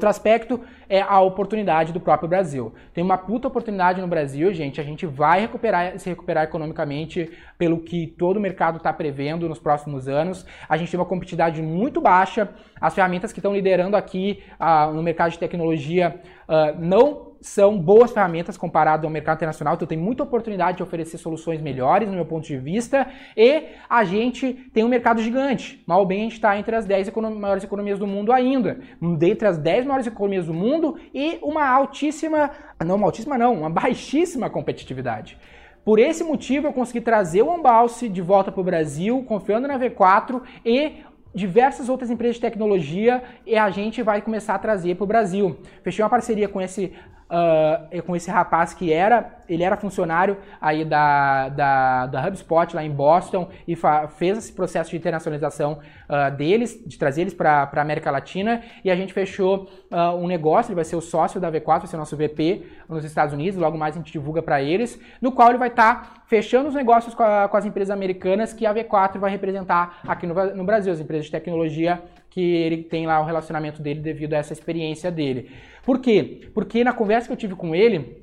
Outro 0.00 0.08
aspecto 0.08 0.58
é 0.88 1.02
a 1.02 1.20
oportunidade 1.20 1.92
do 1.92 2.00
próprio 2.00 2.26
Brasil. 2.26 2.72
Tem 2.94 3.04
uma 3.04 3.18
puta 3.18 3.48
oportunidade 3.48 4.00
no 4.00 4.08
Brasil, 4.08 4.50
gente. 4.54 4.80
A 4.80 4.82
gente 4.82 5.04
vai 5.04 5.42
recuperar, 5.42 5.98
se 5.98 6.08
recuperar 6.08 6.44
economicamente 6.44 7.30
pelo 7.58 7.80
que 7.80 8.06
todo 8.06 8.38
o 8.38 8.40
mercado 8.40 8.78
está 8.78 8.94
prevendo 8.94 9.46
nos 9.46 9.58
próximos 9.58 10.08
anos. 10.08 10.46
A 10.66 10.78
gente 10.78 10.90
tem 10.90 10.98
uma 10.98 11.04
competitividade 11.04 11.60
muito 11.60 12.00
baixa. 12.00 12.48
As 12.80 12.94
ferramentas 12.94 13.30
que 13.30 13.40
estão 13.40 13.52
liderando 13.52 13.94
aqui 13.94 14.42
uh, 14.58 14.90
no 14.90 15.02
mercado 15.02 15.32
de 15.32 15.38
tecnologia 15.38 16.18
uh, 16.48 16.80
não 16.80 17.29
são 17.40 17.78
boas 17.78 18.12
ferramentas 18.12 18.56
comparado 18.56 19.06
ao 19.06 19.12
mercado 19.12 19.38
internacional, 19.38 19.74
então 19.74 19.88
tem 19.88 19.98
muita 19.98 20.22
oportunidade 20.22 20.78
de 20.78 20.82
oferecer 20.82 21.18
soluções 21.18 21.60
melhores 21.60 22.08
no 22.08 22.14
meu 22.14 22.26
ponto 22.26 22.46
de 22.46 22.56
vista, 22.56 23.06
e 23.36 23.64
a 23.88 24.04
gente 24.04 24.52
tem 24.72 24.84
um 24.84 24.88
mercado 24.88 25.22
gigante. 25.22 25.82
Mal 25.86 26.04
bem 26.04 26.20
a 26.20 26.22
gente 26.24 26.34
está 26.34 26.58
entre 26.58 26.76
as 26.76 26.84
10 26.84 27.08
econom 27.08 27.34
maiores 27.34 27.64
economias 27.64 27.98
do 27.98 28.06
mundo 28.06 28.32
ainda, 28.32 28.80
dentre 29.18 29.48
as 29.48 29.58
10 29.58 29.86
maiores 29.86 30.06
economias 30.06 30.46
do 30.46 30.54
mundo 30.54 30.98
e 31.14 31.38
uma 31.42 31.66
altíssima, 31.66 32.50
não 32.84 32.96
uma 32.96 33.06
altíssima 33.06 33.38
não, 33.38 33.54
uma 33.54 33.70
baixíssima 33.70 34.50
competitividade. 34.50 35.38
Por 35.84 35.98
esse 35.98 36.22
motivo, 36.22 36.66
eu 36.66 36.72
consegui 36.72 37.00
trazer 37.00 37.42
o 37.42 37.50
Ambalse 37.50 38.08
de 38.08 38.20
volta 38.20 38.52
para 38.52 38.60
o 38.60 38.64
Brasil, 38.64 39.24
confiando 39.26 39.66
na 39.66 39.78
V4 39.78 40.42
e 40.64 41.02
diversas 41.34 41.88
outras 41.88 42.10
empresas 42.10 42.36
de 42.36 42.42
tecnologia 42.42 43.22
e 43.46 43.56
a 43.56 43.70
gente 43.70 44.02
vai 44.02 44.20
começar 44.20 44.54
a 44.54 44.58
trazer 44.58 44.96
para 44.96 45.04
o 45.04 45.06
Brasil. 45.06 45.58
Fechei 45.82 46.02
uma 46.04 46.10
parceria 46.10 46.48
com 46.48 46.60
esse 46.60 46.92
uh, 47.30 48.02
com 48.02 48.16
esse 48.16 48.30
rapaz 48.30 48.74
que 48.74 48.92
era, 48.92 49.38
ele 49.48 49.62
era 49.62 49.76
funcionário 49.76 50.36
aí 50.60 50.84
da, 50.84 51.48
da, 51.48 52.06
da 52.06 52.26
HubSpot 52.26 52.74
lá 52.74 52.84
em 52.84 52.90
Boston 52.90 53.48
e 53.66 53.76
fez 54.16 54.38
esse 54.38 54.52
processo 54.52 54.90
de 54.90 54.96
internacionalização 54.96 55.78
uh, 56.10 56.36
deles, 56.36 56.82
de 56.84 56.98
trazer 56.98 57.22
eles 57.22 57.32
para 57.32 57.70
a 57.72 57.80
América 57.80 58.10
Latina 58.10 58.62
e 58.84 58.90
a 58.90 58.96
gente 58.96 59.12
fechou 59.12 59.70
uh, 59.90 60.16
um 60.16 60.26
negócio, 60.26 60.70
ele 60.70 60.74
vai 60.74 60.84
ser 60.84 60.96
o 60.96 61.00
sócio 61.00 61.40
da 61.40 61.50
V4, 61.50 61.78
vai 61.78 61.86
ser 61.86 61.96
nosso 61.96 62.16
VP 62.16 62.62
nos 62.88 63.04
Estados 63.04 63.32
Unidos, 63.32 63.58
logo 63.58 63.78
mais 63.78 63.94
a 63.94 63.98
gente 63.98 64.10
divulga 64.10 64.42
para 64.42 64.60
eles, 64.60 65.00
no 65.22 65.30
qual 65.30 65.50
ele 65.50 65.58
vai 65.58 65.68
estar 65.68 65.94
tá 65.94 66.22
fechando 66.26 66.68
os 66.68 66.74
negócios 66.74 67.14
com, 67.14 67.22
a, 67.22 67.48
com, 67.48 67.56
as 67.56 67.64
empresas 67.64 67.90
americanas 67.90 68.52
que 68.52 68.66
a 68.66 68.74
V4 68.74 69.18
vai 69.18 69.30
representar 69.30 70.00
aqui 70.06 70.26
no, 70.26 70.34
no 70.54 70.64
Brasil, 70.64 70.92
as 70.92 71.00
empresas 71.00 71.26
de 71.26 71.32
tecnologia 71.32 72.02
que 72.28 72.40
ele 72.40 72.84
tem 72.84 73.06
lá 73.06 73.20
o 73.20 73.24
relacionamento 73.24 73.82
dele 73.82 74.00
devido 74.00 74.34
a 74.34 74.38
essa 74.38 74.52
experiência 74.52 75.10
dele. 75.10 75.50
Por 75.84 75.98
quê? 76.00 76.48
Porque 76.54 76.84
na 76.84 76.92
conversa 76.92 77.26
que 77.26 77.32
eu 77.32 77.36
tive 77.36 77.54
com 77.54 77.74
ele, 77.74 78.22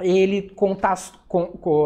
ele 0.00 0.52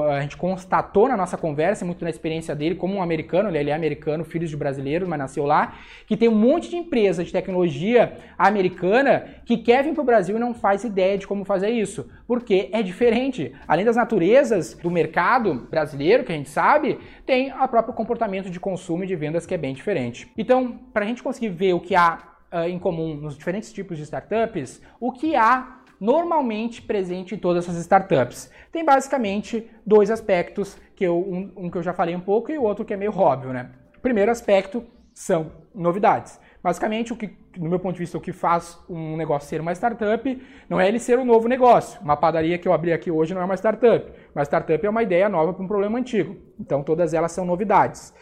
a 0.08 0.20
gente 0.20 0.36
constatou 0.36 1.08
na 1.08 1.16
nossa 1.16 1.38
conversa, 1.38 1.84
muito 1.84 2.04
na 2.04 2.10
experiência 2.10 2.54
dele, 2.54 2.74
como 2.74 2.94
um 2.94 3.02
americano, 3.02 3.48
ele 3.54 3.70
é 3.70 3.72
americano, 3.72 4.22
filho 4.22 4.46
de 4.46 4.54
brasileiros, 4.54 5.08
mas 5.08 5.18
nasceu 5.18 5.46
lá, 5.46 5.78
que 6.06 6.16
tem 6.16 6.28
um 6.28 6.34
monte 6.34 6.68
de 6.68 6.76
empresa 6.76 7.24
de 7.24 7.32
tecnologia 7.32 8.12
americana 8.36 9.24
que 9.46 9.56
quer 9.56 9.82
vir 9.82 9.94
para 9.94 10.02
o 10.02 10.04
Brasil 10.04 10.36
e 10.36 10.38
não 10.38 10.52
faz 10.52 10.84
ideia 10.84 11.16
de 11.16 11.26
como 11.26 11.44
fazer 11.44 11.70
isso, 11.70 12.10
porque 12.26 12.68
é 12.72 12.82
diferente. 12.82 13.52
Além 13.66 13.84
das 13.84 13.96
naturezas 13.96 14.74
do 14.74 14.90
mercado 14.90 15.66
brasileiro, 15.70 16.22
que 16.22 16.32
a 16.32 16.36
gente 16.36 16.50
sabe, 16.50 16.98
tem 17.24 17.50
o 17.50 17.68
próprio 17.68 17.94
comportamento 17.94 18.50
de 18.50 18.60
consumo 18.60 19.04
e 19.04 19.06
de 19.06 19.16
vendas 19.16 19.46
que 19.46 19.54
é 19.54 19.58
bem 19.58 19.72
diferente. 19.72 20.30
Então, 20.36 20.78
para 20.92 21.04
a 21.04 21.08
gente 21.08 21.22
conseguir 21.22 21.48
ver 21.48 21.72
o 21.72 21.80
que 21.80 21.94
há 21.94 22.18
uh, 22.52 22.68
em 22.68 22.78
comum 22.78 23.14
nos 23.14 23.36
diferentes 23.38 23.72
tipos 23.72 23.96
de 23.96 24.02
startups, 24.02 24.82
o 25.00 25.10
que 25.12 25.34
há 25.34 25.81
normalmente 26.02 26.82
presente 26.82 27.32
em 27.32 27.38
todas 27.38 27.62
essas 27.62 27.80
startups. 27.82 28.50
Tem 28.72 28.84
basicamente 28.84 29.70
dois 29.86 30.10
aspectos, 30.10 30.76
que 30.96 31.04
eu, 31.04 31.16
um, 31.16 31.52
um, 31.56 31.70
que 31.70 31.78
eu 31.78 31.82
já 31.82 31.94
falei 31.94 32.16
um 32.16 32.20
pouco 32.20 32.50
e 32.50 32.58
o 32.58 32.64
outro 32.64 32.84
que 32.84 32.92
é 32.92 32.96
meio 32.96 33.16
óbvio, 33.16 33.52
né? 33.52 33.70
Primeiro 34.02 34.32
aspecto 34.32 34.84
são 35.14 35.52
novidades. 35.72 36.40
Basicamente, 36.60 37.12
o 37.12 37.16
que, 37.16 37.30
no 37.56 37.70
meu 37.70 37.78
ponto 37.78 37.94
de 37.94 38.00
vista, 38.00 38.18
o 38.18 38.20
que 38.20 38.32
faz 38.32 38.80
um 38.90 39.16
negócio 39.16 39.48
ser 39.48 39.60
uma 39.60 39.70
startup 39.70 40.42
não 40.68 40.80
é 40.80 40.88
ele 40.88 40.98
ser 40.98 41.20
um 41.20 41.24
novo 41.24 41.46
negócio. 41.46 42.00
Uma 42.02 42.16
padaria 42.16 42.58
que 42.58 42.66
eu 42.66 42.72
abri 42.72 42.92
aqui 42.92 43.08
hoje 43.08 43.32
não 43.32 43.40
é 43.40 43.44
uma 43.44 43.54
startup. 43.54 44.12
Uma 44.34 44.42
startup 44.42 44.84
é 44.84 44.90
uma 44.90 45.04
ideia 45.04 45.28
nova 45.28 45.52
para 45.52 45.62
um 45.62 45.68
problema 45.68 46.00
antigo. 46.00 46.36
Então, 46.58 46.82
todas 46.82 47.14
elas 47.14 47.30
são 47.30 47.44
novidades. 47.44 48.12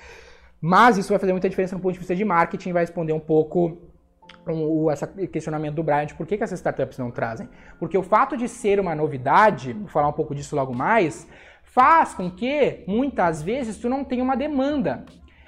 Mas 0.60 0.98
isso 0.98 1.08
vai 1.08 1.18
fazer 1.18 1.32
muita 1.32 1.48
diferença 1.48 1.76
no 1.76 1.80
ponto 1.80 1.94
de 1.94 1.98
vista 1.98 2.14
de 2.14 2.26
marketing, 2.26 2.72
vai 2.72 2.82
responder 2.82 3.14
um 3.14 3.20
pouco 3.20 3.89
o 4.46 4.90
esse 4.90 5.06
questionamento 5.28 5.74
do 5.74 5.82
Brian 5.82 6.06
de 6.06 6.14
por 6.14 6.26
que, 6.26 6.36
que 6.36 6.44
essas 6.44 6.58
startups 6.58 6.98
não 6.98 7.10
trazem. 7.10 7.48
Porque 7.78 7.96
o 7.96 8.02
fato 8.02 8.36
de 8.36 8.48
ser 8.48 8.80
uma 8.80 8.94
novidade, 8.94 9.72
vou 9.72 9.88
falar 9.88 10.08
um 10.08 10.12
pouco 10.12 10.34
disso 10.34 10.56
logo 10.56 10.74
mais, 10.74 11.28
faz 11.62 12.14
com 12.14 12.30
que 12.30 12.84
muitas 12.86 13.42
vezes 13.42 13.78
tu 13.78 13.88
não 13.88 14.04
tenha 14.04 14.22
uma 14.22 14.36
demanda. 14.36 15.04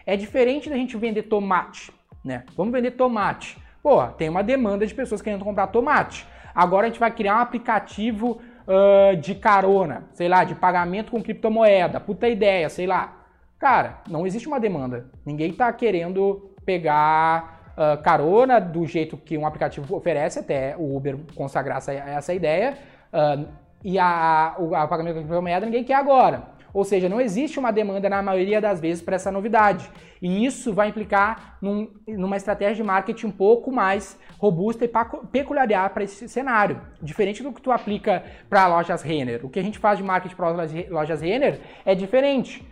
É 0.06 0.16
diferente 0.16 0.68
da 0.68 0.76
gente 0.76 0.96
vender 0.96 1.24
tomate, 1.24 1.92
né? 2.24 2.44
Vamos 2.56 2.72
vender 2.72 2.92
tomate. 2.92 3.60
Pô, 3.82 4.06
tem 4.06 4.28
uma 4.28 4.42
demanda 4.42 4.86
de 4.86 4.94
pessoas 4.94 5.22
querendo 5.22 5.44
comprar 5.44 5.66
tomate. 5.68 6.26
Agora 6.54 6.86
a 6.86 6.88
gente 6.88 7.00
vai 7.00 7.10
criar 7.10 7.36
um 7.36 7.40
aplicativo 7.40 8.40
uh, 8.66 9.16
de 9.16 9.34
carona, 9.34 10.04
sei 10.12 10.28
lá, 10.28 10.44
de 10.44 10.54
pagamento 10.54 11.10
com 11.10 11.22
criptomoeda. 11.22 11.98
Puta 11.98 12.28
ideia, 12.28 12.68
sei 12.68 12.86
lá. 12.86 13.16
Cara, 13.58 14.02
não 14.08 14.26
existe 14.26 14.48
uma 14.48 14.60
demanda. 14.60 15.10
Ninguém 15.24 15.52
tá 15.52 15.72
querendo 15.72 16.52
pegar 16.64 17.61
uh, 17.76 18.02
carona 18.02 18.60
do 18.60 18.86
jeito 18.86 19.16
que 19.16 19.36
um 19.36 19.46
aplicativo 19.46 19.94
oferece, 19.94 20.38
até 20.38 20.76
o 20.76 20.96
Uber 20.96 21.18
consagrar 21.34 21.78
essa, 21.78 21.92
essa 21.92 22.34
ideia, 22.34 22.78
uh, 23.12 23.46
e 23.84 23.98
a, 23.98 24.54
o 24.58 24.74
a 24.74 24.86
pagamento 24.86 25.14
com 25.14 25.20
criptomoeda 25.20 25.66
ninguém 25.66 25.84
quer 25.84 25.94
agora. 25.94 26.52
Ou 26.74 26.84
seja, 26.84 27.08
não 27.08 27.20
existe 27.20 27.58
uma 27.58 27.70
demanda 27.70 28.08
na 28.08 28.22
maioria 28.22 28.60
das 28.60 28.80
vezes 28.80 29.02
para 29.02 29.16
essa 29.16 29.30
novidade. 29.30 29.90
E 30.22 30.46
isso 30.46 30.72
vai 30.72 30.88
implicar 30.88 31.58
num, 31.60 31.90
numa 32.08 32.36
estratégia 32.36 32.76
de 32.76 32.82
marketing 32.82 33.26
um 33.26 33.30
pouco 33.32 33.70
mais 33.70 34.18
robusta 34.38 34.84
e 34.84 34.90
peculiar 35.30 35.90
para 35.90 36.04
esse 36.04 36.28
cenário. 36.28 36.80
Diferente 37.02 37.42
do 37.42 37.52
que 37.52 37.60
tu 37.60 37.70
aplica 37.70 38.24
para 38.48 38.66
lojas 38.68 39.02
Renner. 39.02 39.44
O 39.44 39.50
que 39.50 39.58
a 39.58 39.62
gente 39.62 39.78
faz 39.78 39.98
de 39.98 40.04
marketing 40.04 40.34
para 40.34 40.48
lojas 40.88 41.20
Renner 41.20 41.60
é 41.84 41.94
diferente. 41.94 42.66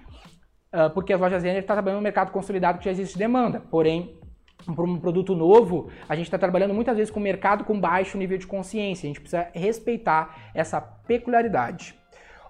Uh, 0.72 0.88
porque 0.94 1.12
as 1.12 1.20
lojas 1.20 1.42
Renner 1.42 1.58
estão 1.58 1.74
tá 1.74 1.82
trabalhando 1.82 1.98
no 1.98 2.04
mercado 2.04 2.30
consolidado 2.30 2.78
que 2.78 2.84
já 2.84 2.92
existe 2.92 3.18
demanda. 3.18 3.60
Porém, 3.70 4.18
para 4.64 4.84
um 4.84 4.98
produto 4.98 5.34
novo, 5.34 5.90
a 6.08 6.14
gente 6.14 6.26
está 6.26 6.38
trabalhando 6.38 6.74
muitas 6.74 6.96
vezes 6.96 7.10
com 7.10 7.20
um 7.20 7.22
mercado 7.22 7.64
com 7.64 7.78
baixo 7.78 8.18
nível 8.18 8.38
de 8.38 8.46
consciência. 8.46 9.06
A 9.06 9.08
gente 9.08 9.20
precisa 9.20 9.48
respeitar 9.54 10.50
essa 10.54 10.80
peculiaridade. 10.80 11.98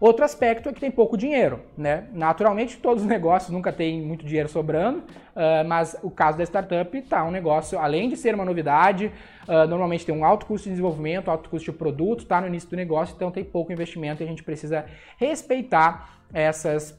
Outro 0.00 0.24
aspecto 0.24 0.66
é 0.70 0.72
que 0.72 0.80
tem 0.80 0.90
pouco 0.90 1.14
dinheiro, 1.14 1.60
né? 1.76 2.06
Naturalmente, 2.14 2.78
todos 2.78 3.02
os 3.02 3.08
negócios 3.08 3.50
nunca 3.50 3.70
têm 3.70 4.00
muito 4.00 4.24
dinheiro 4.24 4.48
sobrando, 4.48 5.00
uh, 5.00 5.68
mas 5.68 5.94
o 6.02 6.10
caso 6.10 6.38
da 6.38 6.44
startup 6.44 6.96
está 6.96 7.22
um 7.22 7.30
negócio, 7.30 7.78
além 7.78 8.08
de 8.08 8.16
ser 8.16 8.34
uma 8.34 8.44
novidade, 8.46 9.12
uh, 9.46 9.68
normalmente 9.68 10.06
tem 10.06 10.14
um 10.14 10.24
alto 10.24 10.46
custo 10.46 10.64
de 10.64 10.70
desenvolvimento, 10.70 11.30
alto 11.30 11.50
custo 11.50 11.70
de 11.70 11.76
produto, 11.76 12.20
está 12.20 12.40
no 12.40 12.46
início 12.46 12.70
do 12.70 12.76
negócio, 12.76 13.14
então 13.14 13.30
tem 13.30 13.44
pouco 13.44 13.72
investimento 13.72 14.22
e 14.22 14.24
a 14.24 14.26
gente 14.26 14.42
precisa 14.42 14.86
respeitar 15.18 16.22
essas 16.32 16.98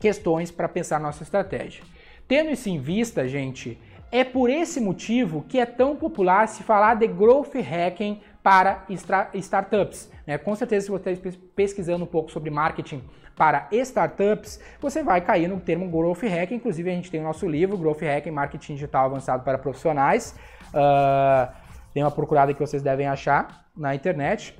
questões 0.00 0.50
para 0.50 0.68
pensar 0.68 0.98
nossa 0.98 1.22
estratégia. 1.22 1.84
Tendo 2.26 2.50
isso 2.50 2.68
em 2.68 2.80
vista, 2.80 3.28
gente, 3.28 3.78
é 4.10 4.24
por 4.24 4.48
esse 4.48 4.80
motivo 4.80 5.44
que 5.48 5.58
é 5.58 5.66
tão 5.66 5.96
popular 5.96 6.46
se 6.48 6.62
falar 6.62 6.94
de 6.94 7.06
growth 7.06 7.54
hacking 7.54 8.20
para 8.42 8.84
startups. 9.34 10.10
Né? 10.26 10.38
Com 10.38 10.54
certeza, 10.54 10.86
se 10.86 10.90
você 10.90 11.10
está 11.10 11.30
pesquisando 11.54 12.04
um 12.04 12.06
pouco 12.06 12.30
sobre 12.30 12.50
marketing 12.50 13.02
para 13.36 13.68
startups, 13.70 14.58
você 14.80 15.02
vai 15.02 15.20
cair 15.20 15.46
no 15.46 15.60
termo 15.60 15.88
Growth 15.90 16.22
Hack. 16.22 16.52
Inclusive, 16.52 16.90
a 16.90 16.94
gente 16.94 17.10
tem 17.10 17.20
o 17.20 17.24
nosso 17.24 17.46
livro, 17.46 17.76
Growth 17.76 18.00
Hack 18.00 18.26
Marketing 18.28 18.74
Digital 18.74 19.06
Avançado 19.06 19.44
para 19.44 19.58
Profissionais. 19.58 20.34
Uh, 20.68 21.52
tem 21.92 22.02
uma 22.02 22.10
procurada 22.10 22.54
que 22.54 22.60
vocês 22.60 22.82
devem 22.82 23.06
achar 23.06 23.66
na 23.76 23.94
internet. 23.94 24.56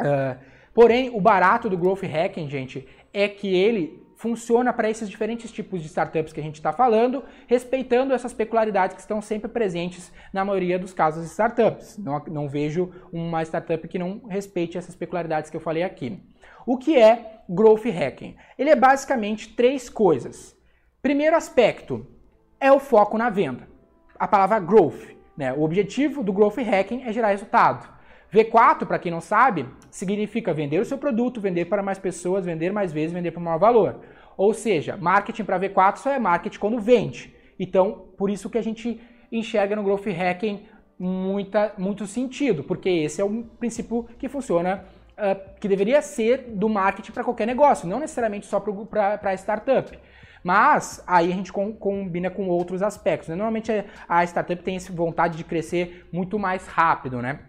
Uh, 0.00 0.36
porém, 0.74 1.10
o 1.10 1.20
barato 1.20 1.70
do 1.70 1.78
Growth 1.78 2.02
Hacking, 2.02 2.50
gente, 2.50 2.88
é 3.14 3.28
que 3.28 3.54
ele 3.54 4.01
funciona 4.22 4.72
para 4.72 4.88
esses 4.88 5.10
diferentes 5.10 5.50
tipos 5.50 5.82
de 5.82 5.88
startups 5.88 6.32
que 6.32 6.38
a 6.38 6.42
gente 6.44 6.54
está 6.54 6.72
falando, 6.72 7.24
respeitando 7.48 8.14
essas 8.14 8.32
peculiaridades 8.32 8.94
que 8.94 9.00
estão 9.00 9.20
sempre 9.20 9.50
presentes 9.50 10.12
na 10.32 10.44
maioria 10.44 10.78
dos 10.78 10.94
casos 10.94 11.24
de 11.24 11.30
startups. 11.30 11.98
Não, 11.98 12.22
não 12.28 12.48
vejo 12.48 12.92
uma 13.12 13.42
startup 13.42 13.88
que 13.88 13.98
não 13.98 14.22
respeite 14.28 14.78
essas 14.78 14.94
peculiaridades 14.94 15.50
que 15.50 15.56
eu 15.56 15.60
falei 15.60 15.82
aqui. 15.82 16.22
O 16.64 16.78
que 16.78 16.96
é 16.96 17.40
Growth 17.48 17.84
Hacking? 17.84 18.36
Ele 18.56 18.70
é 18.70 18.76
basicamente 18.76 19.56
três 19.56 19.90
coisas. 19.90 20.56
Primeiro 21.02 21.34
aspecto 21.34 22.06
é 22.60 22.70
o 22.70 22.78
foco 22.78 23.18
na 23.18 23.28
venda. 23.28 23.68
A 24.16 24.28
palavra 24.28 24.60
growth. 24.60 25.16
Né? 25.36 25.52
O 25.52 25.62
objetivo 25.62 26.22
do 26.22 26.32
Growth 26.32 26.58
Hacking 26.58 27.02
é 27.02 27.12
gerar 27.12 27.30
resultado. 27.30 27.92
V4, 28.32 28.86
para 28.86 28.98
quem 28.98 29.12
não 29.12 29.20
sabe, 29.20 29.66
significa 29.90 30.54
vender 30.54 30.80
o 30.80 30.84
seu 30.84 30.96
produto, 30.96 31.40
vender 31.40 31.66
para 31.66 31.82
mais 31.82 31.98
pessoas, 31.98 32.46
vender 32.46 32.72
mais 32.72 32.92
vezes, 32.92 33.12
vender 33.12 33.30
por 33.30 33.40
maior 33.40 33.58
valor. 33.58 34.00
Ou 34.36 34.54
seja, 34.54 34.96
marketing 34.96 35.44
para 35.44 35.60
V4 35.60 35.96
só 35.96 36.10
é 36.10 36.18
marketing 36.18 36.58
quando 36.58 36.80
vende. 36.80 37.34
Então, 37.60 38.06
por 38.16 38.30
isso 38.30 38.48
que 38.48 38.56
a 38.56 38.62
gente 38.62 38.98
enxerga 39.30 39.76
no 39.76 39.82
Growth 39.82 40.06
Hacking 40.06 40.66
muita, 40.98 41.74
muito 41.76 42.06
sentido, 42.06 42.64
porque 42.64 42.88
esse 42.88 43.20
é 43.20 43.24
o 43.24 43.42
princípio 43.58 44.08
que 44.18 44.28
funciona, 44.28 44.84
uh, 45.12 45.58
que 45.60 45.68
deveria 45.68 46.00
ser 46.00 46.52
do 46.54 46.68
marketing 46.68 47.12
para 47.12 47.24
qualquer 47.24 47.46
negócio, 47.46 47.86
não 47.86 48.00
necessariamente 48.00 48.46
só 48.46 48.60
para 48.60 49.34
startup. 49.34 49.98
Mas 50.42 51.04
aí 51.06 51.30
a 51.30 51.36
gente 51.36 51.52
combina 51.52 52.30
com 52.30 52.48
outros 52.48 52.82
aspectos. 52.82 53.28
Né? 53.28 53.36
Normalmente 53.36 53.70
a 54.08 54.24
startup 54.24 54.60
tem 54.62 54.74
essa 54.74 54.92
vontade 54.92 55.36
de 55.36 55.44
crescer 55.44 56.08
muito 56.12 56.36
mais 56.38 56.66
rápido, 56.66 57.22
né? 57.22 57.40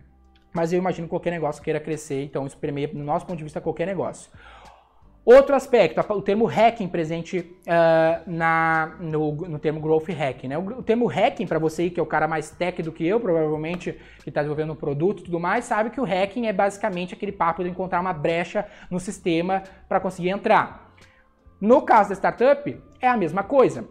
Mas 0.53 0.71
eu 0.71 0.79
imagino 0.79 1.07
que 1.07 1.09
qualquer 1.09 1.31
negócio 1.31 1.63
queira 1.63 1.79
crescer, 1.79 2.23
então 2.23 2.45
isso 2.45 2.57
no 2.93 3.03
nosso 3.03 3.25
ponto 3.25 3.37
de 3.37 3.43
vista, 3.43 3.59
qualquer 3.59 3.87
negócio. 3.87 4.31
Outro 5.25 5.55
aspecto, 5.55 6.01
o 6.13 6.21
termo 6.21 6.45
hacking 6.45 6.89
presente 6.89 7.39
uh, 7.39 8.29
na, 8.29 8.97
no, 8.99 9.33
no, 9.33 9.57
termo 9.57 9.79
growth 9.79 10.09
hacking. 10.09 10.49
Né? 10.49 10.57
O, 10.57 10.79
o 10.79 10.83
termo 10.83 11.07
hacking, 11.07 11.47
para 11.47 11.57
você 11.57 11.89
que 11.89 11.97
é 11.97 12.03
o 12.03 12.05
cara 12.05 12.27
mais 12.27 12.51
tech 12.51 12.83
do 12.83 12.91
que 12.91 13.07
eu, 13.07 13.21
provavelmente, 13.21 13.97
que 14.21 14.29
está 14.29 14.41
desenvolvendo 14.41 14.73
um 14.73 14.75
produto 14.75 15.21
e 15.21 15.23
tudo 15.23 15.39
mais, 15.39 15.63
sabe 15.63 15.91
que 15.91 16.01
o 16.01 16.03
hacking 16.03 16.47
é 16.47 16.51
basicamente 16.51 17.13
aquele 17.13 17.31
papo 17.31 17.63
de 17.63 17.69
encontrar 17.69 18.01
uma 18.01 18.11
brecha 18.11 18.67
no 18.91 18.99
sistema 18.99 19.63
para 19.87 19.97
conseguir 20.01 20.29
entrar. 20.29 20.93
No 21.59 21.81
caso 21.83 22.09
da 22.09 22.15
startup, 22.15 22.77
é 22.99 23.07
a 23.07 23.15
mesma 23.15 23.43
coisa 23.43 23.87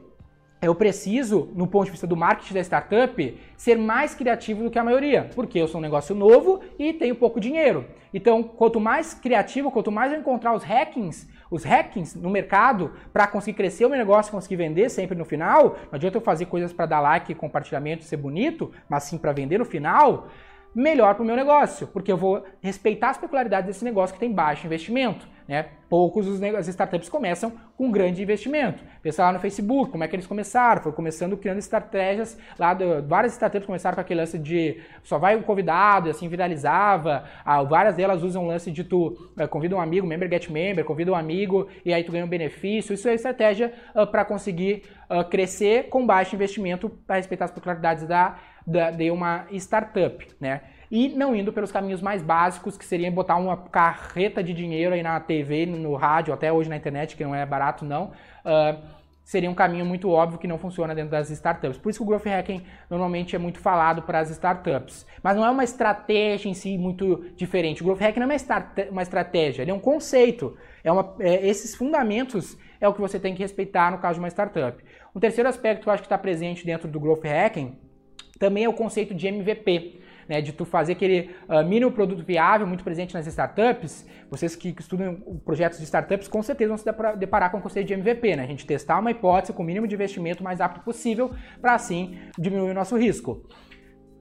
eu 0.62 0.76
preciso, 0.76 1.50
no 1.56 1.66
ponto 1.66 1.86
de 1.86 1.90
vista 1.90 2.06
do 2.06 2.16
marketing 2.16 2.54
da 2.54 2.60
startup, 2.60 3.38
ser 3.56 3.76
mais 3.76 4.14
criativo 4.14 4.62
do 4.62 4.70
que 4.70 4.78
a 4.78 4.84
maioria, 4.84 5.28
porque 5.34 5.58
eu 5.58 5.66
sou 5.66 5.80
um 5.80 5.82
negócio 5.82 6.14
novo 6.14 6.60
e 6.78 6.92
tenho 6.92 7.16
pouco 7.16 7.40
dinheiro. 7.40 7.84
Então, 8.14 8.44
quanto 8.44 8.78
mais 8.78 9.12
criativo, 9.12 9.72
quanto 9.72 9.90
mais 9.90 10.12
eu 10.12 10.20
encontrar 10.20 10.54
os 10.54 10.62
hackings, 10.62 11.28
os 11.50 11.64
hackings 11.64 12.14
no 12.14 12.30
mercado 12.30 12.92
para 13.12 13.26
conseguir 13.26 13.56
crescer 13.56 13.86
o 13.86 13.88
meu 13.88 13.98
negócio, 13.98 14.30
conseguir 14.30 14.54
vender 14.54 14.88
sempre 14.88 15.18
no 15.18 15.24
final, 15.24 15.76
não 15.90 15.96
adianta 15.96 16.18
eu 16.18 16.22
fazer 16.22 16.46
coisas 16.46 16.72
para 16.72 16.86
dar 16.86 17.00
like, 17.00 17.34
compartilhamento, 17.34 18.04
ser 18.04 18.16
bonito, 18.16 18.70
mas 18.88 19.02
sim 19.02 19.18
para 19.18 19.32
vender 19.32 19.58
no 19.58 19.64
final, 19.64 20.28
melhor 20.72 21.14
para 21.14 21.24
o 21.24 21.26
meu 21.26 21.34
negócio, 21.34 21.88
porque 21.88 22.12
eu 22.12 22.16
vou 22.16 22.44
respeitar 22.60 23.10
as 23.10 23.18
peculiaridades 23.18 23.66
desse 23.66 23.84
negócio 23.84 24.14
que 24.14 24.20
tem 24.20 24.32
baixo 24.32 24.64
investimento. 24.66 25.26
Né? 25.52 25.66
Poucos 25.86 26.26
os 26.26 26.42
as 26.42 26.66
startups 26.66 27.10
começam 27.10 27.52
com 27.76 27.90
grande 27.90 28.22
investimento. 28.22 28.82
Pensa 29.02 29.22
lá 29.22 29.34
no 29.34 29.38
Facebook, 29.38 29.90
como 29.90 30.02
é 30.02 30.08
que 30.08 30.16
eles 30.16 30.26
começaram? 30.26 30.80
Foi 30.80 30.92
começando 30.92 31.36
criando 31.36 31.58
estratégias 31.58 32.38
lá, 32.58 32.72
do, 32.72 33.06
várias 33.06 33.34
startups 33.34 33.66
começaram 33.66 33.94
com 33.94 34.00
aquele 34.00 34.20
lance 34.20 34.38
de 34.38 34.80
só 35.02 35.18
vai 35.18 35.36
um 35.36 35.42
convidado, 35.42 36.08
e 36.08 36.10
assim 36.10 36.26
viralizava. 36.26 37.24
Ah, 37.44 37.62
várias 37.62 37.96
delas 37.96 38.22
usam 38.22 38.44
o 38.44 38.46
lance 38.46 38.70
de 38.70 38.82
tu 38.82 39.08
uh, 39.38 39.46
convida 39.46 39.76
um 39.76 39.80
amigo, 39.80 40.06
member 40.06 40.26
get 40.26 40.48
member, 40.48 40.86
convida 40.86 41.12
um 41.12 41.14
amigo 41.14 41.68
e 41.84 41.92
aí 41.92 42.02
tu 42.02 42.12
ganha 42.12 42.24
um 42.24 42.28
benefício. 42.28 42.94
Isso 42.94 43.06
é 43.06 43.12
estratégia 43.12 43.74
uh, 43.94 44.06
para 44.06 44.24
conseguir 44.24 44.84
uh, 45.10 45.22
crescer 45.28 45.90
com 45.90 46.06
baixo 46.06 46.34
investimento 46.34 46.88
para 46.88 47.16
respeitar 47.16 47.44
as 47.44 47.50
peculiaridades 47.50 48.06
da, 48.06 48.38
da, 48.66 48.90
de 48.90 49.10
uma 49.10 49.44
startup, 49.50 50.26
né? 50.40 50.62
E 50.92 51.08
não 51.08 51.34
indo 51.34 51.54
pelos 51.54 51.72
caminhos 51.72 52.02
mais 52.02 52.20
básicos, 52.20 52.76
que 52.76 52.84
seria 52.84 53.10
botar 53.10 53.36
uma 53.36 53.56
carreta 53.56 54.42
de 54.44 54.52
dinheiro 54.52 54.94
aí 54.94 55.02
na 55.02 55.18
TV, 55.18 55.64
no 55.64 55.94
rádio, 55.94 56.34
até 56.34 56.52
hoje 56.52 56.68
na 56.68 56.76
internet, 56.76 57.16
que 57.16 57.24
não 57.24 57.34
é 57.34 57.46
barato 57.46 57.82
não, 57.82 58.12
uh, 58.44 58.78
seria 59.24 59.50
um 59.50 59.54
caminho 59.54 59.86
muito 59.86 60.10
óbvio 60.10 60.38
que 60.38 60.46
não 60.46 60.58
funciona 60.58 60.94
dentro 60.94 61.10
das 61.10 61.30
startups. 61.30 61.78
Por 61.78 61.88
isso 61.88 61.98
que 61.98 62.02
o 62.02 62.06
Growth 62.06 62.26
Hacking 62.26 62.62
normalmente 62.90 63.34
é 63.34 63.38
muito 63.38 63.58
falado 63.58 64.02
para 64.02 64.18
as 64.18 64.28
startups. 64.28 65.06
Mas 65.22 65.34
não 65.34 65.46
é 65.46 65.50
uma 65.50 65.64
estratégia 65.64 66.50
em 66.50 66.52
si 66.52 66.76
muito 66.76 67.24
diferente. 67.36 67.80
O 67.80 67.86
Growth 67.86 68.02
Hacking 68.02 68.20
não 68.20 68.30
é 68.30 68.36
uma, 68.36 68.90
uma 68.90 69.02
estratégia, 69.02 69.62
ele 69.62 69.70
é 69.70 69.74
um 69.74 69.80
conceito. 69.80 70.58
É 70.84 70.92
uma, 70.92 71.14
é, 71.20 71.48
esses 71.48 71.74
fundamentos 71.74 72.58
é 72.78 72.86
o 72.86 72.92
que 72.92 73.00
você 73.00 73.18
tem 73.18 73.34
que 73.34 73.40
respeitar 73.40 73.90
no 73.90 73.96
caso 73.96 74.16
de 74.16 74.20
uma 74.20 74.28
startup. 74.28 74.84
Um 75.16 75.20
terceiro 75.20 75.48
aspecto 75.48 75.84
que 75.84 75.88
eu 75.88 75.92
acho 75.94 76.02
que 76.02 76.06
está 76.06 76.18
presente 76.18 76.66
dentro 76.66 76.86
do 76.86 77.00
Growth 77.00 77.24
Hacking 77.24 77.78
também 78.38 78.64
é 78.64 78.68
o 78.68 78.74
conceito 78.74 79.14
de 79.14 79.26
MVP 79.26 80.01
né, 80.28 80.40
de 80.40 80.52
tu 80.52 80.64
fazer 80.64 80.92
aquele 80.92 81.30
uh, 81.48 81.64
mínimo 81.64 81.90
produto 81.92 82.24
viável 82.24 82.66
muito 82.66 82.84
presente 82.84 83.14
nas 83.14 83.26
startups, 83.26 84.06
vocês 84.30 84.56
que 84.56 84.74
estudam 84.78 85.14
projetos 85.44 85.78
de 85.78 85.84
startups 85.84 86.28
com 86.28 86.42
certeza 86.42 86.68
vão 86.68 86.78
se 86.78 86.84
deparar 87.18 87.50
com 87.50 87.58
o 87.58 87.60
conceito 87.60 87.88
de 87.88 87.94
MVP, 87.94 88.36
né? 88.36 88.44
A 88.44 88.46
gente 88.46 88.66
testar 88.66 88.98
uma 88.98 89.10
hipótese 89.10 89.52
com 89.52 89.62
o 89.62 89.66
mínimo 89.66 89.86
de 89.86 89.94
investimento 89.94 90.42
mais 90.42 90.60
rápido 90.60 90.82
possível 90.82 91.32
para 91.60 91.74
assim 91.74 92.18
diminuir 92.38 92.70
o 92.70 92.74
nosso 92.74 92.96
risco. 92.96 93.48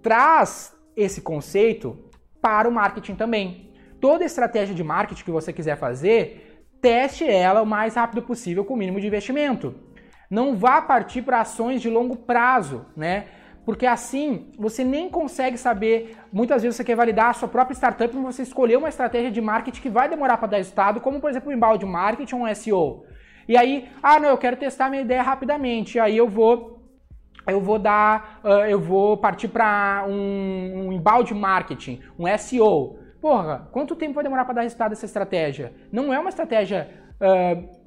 Traz 0.02 0.76
esse 0.96 1.22
conceito 1.22 2.10
para 2.42 2.68
o 2.68 2.72
marketing 2.72 3.16
também. 3.16 3.72
Toda 4.00 4.26
estratégia 4.26 4.74
de 4.74 4.84
marketing 4.84 5.24
que 5.24 5.32
você 5.32 5.54
quiser 5.54 5.78
fazer, 5.78 6.66
teste 6.82 7.24
ela 7.24 7.62
o 7.62 7.66
mais 7.66 7.96
rápido 7.96 8.24
possível 8.24 8.66
com 8.66 8.74
o 8.74 8.78
mínimo 8.78 9.00
de 9.00 9.08
investimento. 9.08 9.76
Não 10.30 10.56
vá 10.56 10.82
partir 10.82 11.22
para 11.22 11.42
ações 11.42 11.82
de 11.82 11.90
longo 11.90 12.16
prazo, 12.16 12.86
né? 12.96 13.28
Porque 13.72 13.86
assim 13.86 14.52
você 14.60 14.84
nem 14.84 15.10
consegue 15.10 15.58
saber. 15.58 16.18
Muitas 16.30 16.62
vezes 16.62 16.76
você 16.76 16.84
quer 16.84 16.94
validar 16.94 17.28
a 17.30 17.34
sua 17.34 17.48
própria 17.48 17.74
startup, 17.74 18.14
mas 18.14 18.36
você 18.36 18.42
escolheu 18.44 18.80
uma 18.80 18.90
estratégia 18.90 19.32
de 19.32 19.40
marketing 19.40 19.80
que 19.80 19.90
vai 19.90 20.10
demorar 20.10 20.36
para 20.36 20.50
dar 20.50 20.58
resultado, 20.58 21.00
como 21.00 21.22
por 21.22 21.30
exemplo 21.30 21.50
o 21.50 21.54
embalde 21.54 21.86
marketing 21.86 22.36
ou 22.36 22.42
um 22.42 22.54
SEO. 22.54 23.06
E 23.48 23.56
aí, 23.56 23.88
ah, 24.04 24.20
não, 24.20 24.28
eu 24.28 24.38
quero 24.38 24.58
testar 24.58 24.90
minha 24.90 25.02
ideia 25.02 25.22
rapidamente. 25.22 25.98
Aí 26.02 26.18
eu 26.18 26.28
vou 26.28 26.82
eu 27.48 27.62
vou 27.62 27.80
dar, 27.80 28.42
uh, 28.44 28.66
eu 28.68 28.78
vou 28.78 29.16
partir 29.16 29.48
para 29.48 30.04
um, 30.06 30.88
um 30.88 30.92
embalde 30.92 31.34
marketing, 31.34 32.02
um 32.20 32.28
SEO. 32.38 33.00
Porra, 33.22 33.70
quanto 33.72 33.96
tempo 33.96 34.16
vai 34.16 34.24
demorar 34.26 34.44
para 34.44 34.56
dar 34.56 34.62
resultado 34.64 34.92
essa 34.92 35.06
estratégia? 35.06 35.74
Não 35.90 36.14
é 36.14 36.20
uma 36.20 36.30
estratégia 36.30 36.90
uh, 37.22 37.81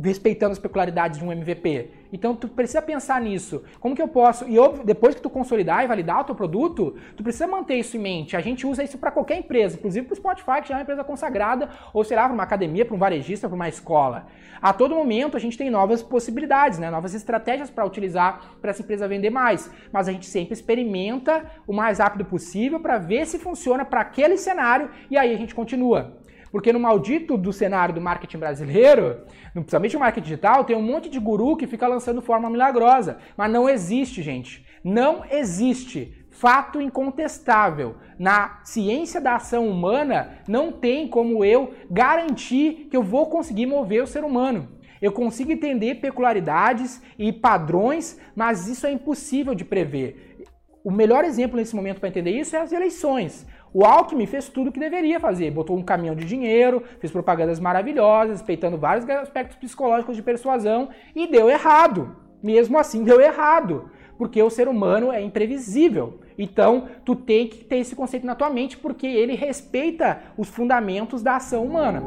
respeitando 0.00 0.52
as 0.52 0.58
peculiaridades 0.58 1.18
de 1.18 1.24
um 1.24 1.30
MVP. 1.30 1.90
Então 2.12 2.34
tu 2.34 2.48
precisa 2.48 2.80
pensar 2.80 3.20
nisso. 3.20 3.62
Como 3.80 3.94
que 3.94 4.02
eu 4.02 4.08
posso? 4.08 4.46
E 4.48 4.56
depois 4.84 5.14
que 5.14 5.20
tu 5.20 5.30
consolidar 5.30 5.84
e 5.84 5.86
validar 5.86 6.20
o 6.20 6.24
teu 6.24 6.34
produto, 6.34 6.96
tu 7.16 7.22
precisa 7.22 7.46
manter 7.46 7.76
isso 7.76 7.96
em 7.96 8.00
mente. 8.00 8.36
A 8.36 8.40
gente 8.40 8.66
usa 8.66 8.84
isso 8.84 8.98
para 8.98 9.10
qualquer 9.10 9.38
empresa, 9.38 9.76
inclusive 9.76 10.06
para 10.06 10.14
o 10.14 10.16
Spotify, 10.16 10.62
que 10.62 10.68
já 10.68 10.74
é 10.74 10.76
uma 10.78 10.82
empresa 10.82 11.04
consagrada, 11.04 11.70
ou 11.92 12.04
sei 12.04 12.16
lá, 12.16 12.24
para 12.24 12.34
uma 12.34 12.42
academia, 12.42 12.84
para 12.84 12.94
um 12.94 12.98
varejista, 12.98 13.48
para 13.48 13.56
uma 13.56 13.68
escola. 13.68 14.26
A 14.60 14.72
todo 14.72 14.94
momento 14.94 15.36
a 15.36 15.40
gente 15.40 15.58
tem 15.58 15.70
novas 15.70 16.02
possibilidades, 16.02 16.78
né? 16.78 16.90
novas 16.90 17.14
estratégias 17.14 17.70
para 17.70 17.84
utilizar 17.84 18.56
para 18.60 18.70
essa 18.70 18.82
empresa 18.82 19.08
vender 19.08 19.30
mais. 19.30 19.70
Mas 19.90 20.06
a 20.06 20.12
gente 20.12 20.26
sempre 20.26 20.54
experimenta 20.54 21.44
o 21.66 21.72
mais 21.72 21.98
rápido 21.98 22.24
possível 22.24 22.78
para 22.78 22.98
ver 22.98 23.26
se 23.26 23.38
funciona 23.38 23.84
para 23.84 24.02
aquele 24.02 24.36
cenário 24.36 24.90
e 25.10 25.16
aí 25.16 25.34
a 25.34 25.36
gente 25.36 25.54
continua. 25.54 26.21
Porque 26.52 26.72
no 26.72 26.78
maldito 26.78 27.38
do 27.38 27.50
cenário 27.50 27.94
do 27.94 28.00
marketing 28.00 28.36
brasileiro, 28.36 29.22
principalmente 29.54 29.96
o 29.96 30.00
marketing 30.00 30.24
digital, 30.24 30.64
tem 30.64 30.76
um 30.76 30.82
monte 30.82 31.08
de 31.08 31.18
guru 31.18 31.56
que 31.56 31.66
fica 31.66 31.88
lançando 31.88 32.20
forma 32.20 32.50
milagrosa. 32.50 33.16
Mas 33.34 33.50
não 33.50 33.68
existe, 33.68 34.22
gente. 34.22 34.64
Não 34.84 35.24
existe. 35.30 36.26
Fato 36.30 36.80
incontestável. 36.80 37.96
Na 38.18 38.60
ciência 38.64 39.18
da 39.18 39.36
ação 39.36 39.66
humana, 39.66 40.38
não 40.46 40.70
tem 40.70 41.08
como 41.08 41.42
eu 41.42 41.72
garantir 41.90 42.88
que 42.90 42.96
eu 42.96 43.02
vou 43.02 43.26
conseguir 43.26 43.64
mover 43.64 44.02
o 44.02 44.06
ser 44.06 44.22
humano. 44.22 44.68
Eu 45.00 45.10
consigo 45.10 45.50
entender 45.50 45.96
peculiaridades 45.96 47.02
e 47.18 47.32
padrões, 47.32 48.20
mas 48.36 48.68
isso 48.68 48.86
é 48.86 48.92
impossível 48.92 49.54
de 49.54 49.64
prever. 49.64 50.36
O 50.84 50.90
melhor 50.90 51.24
exemplo 51.24 51.56
nesse 51.56 51.74
momento 51.74 51.98
para 51.98 52.08
entender 52.08 52.32
isso 52.32 52.54
é 52.54 52.60
as 52.60 52.72
eleições. 52.72 53.46
O 53.74 53.84
Alckmin 53.84 54.26
fez 54.26 54.48
tudo 54.48 54.68
o 54.68 54.72
que 54.72 54.78
deveria 54.78 55.18
fazer, 55.18 55.50
botou 55.50 55.76
um 55.76 55.82
caminhão 55.82 56.14
de 56.14 56.26
dinheiro, 56.26 56.82
fez 57.00 57.10
propagandas 57.10 57.58
maravilhosas, 57.58 58.38
respeitando 58.38 58.76
vários 58.76 59.08
aspectos 59.08 59.56
psicológicos 59.56 60.14
de 60.14 60.22
persuasão 60.22 60.90
e 61.16 61.26
deu 61.26 61.48
errado. 61.48 62.14
Mesmo 62.42 62.78
assim, 62.78 63.02
deu 63.02 63.20
errado. 63.20 63.90
porque 64.18 64.40
o 64.40 64.50
ser 64.50 64.68
humano 64.68 65.10
é 65.10 65.20
imprevisível. 65.20 66.20
Então, 66.38 66.86
tu 67.04 67.16
tem 67.16 67.48
que 67.48 67.64
ter 67.64 67.78
esse 67.78 67.96
conceito 67.96 68.24
na 68.24 68.36
tua 68.36 68.50
mente 68.50 68.78
porque 68.78 69.06
ele 69.06 69.34
respeita 69.34 70.20
os 70.36 70.48
fundamentos 70.48 71.22
da 71.22 71.36
ação 71.36 71.64
humana. 71.64 72.02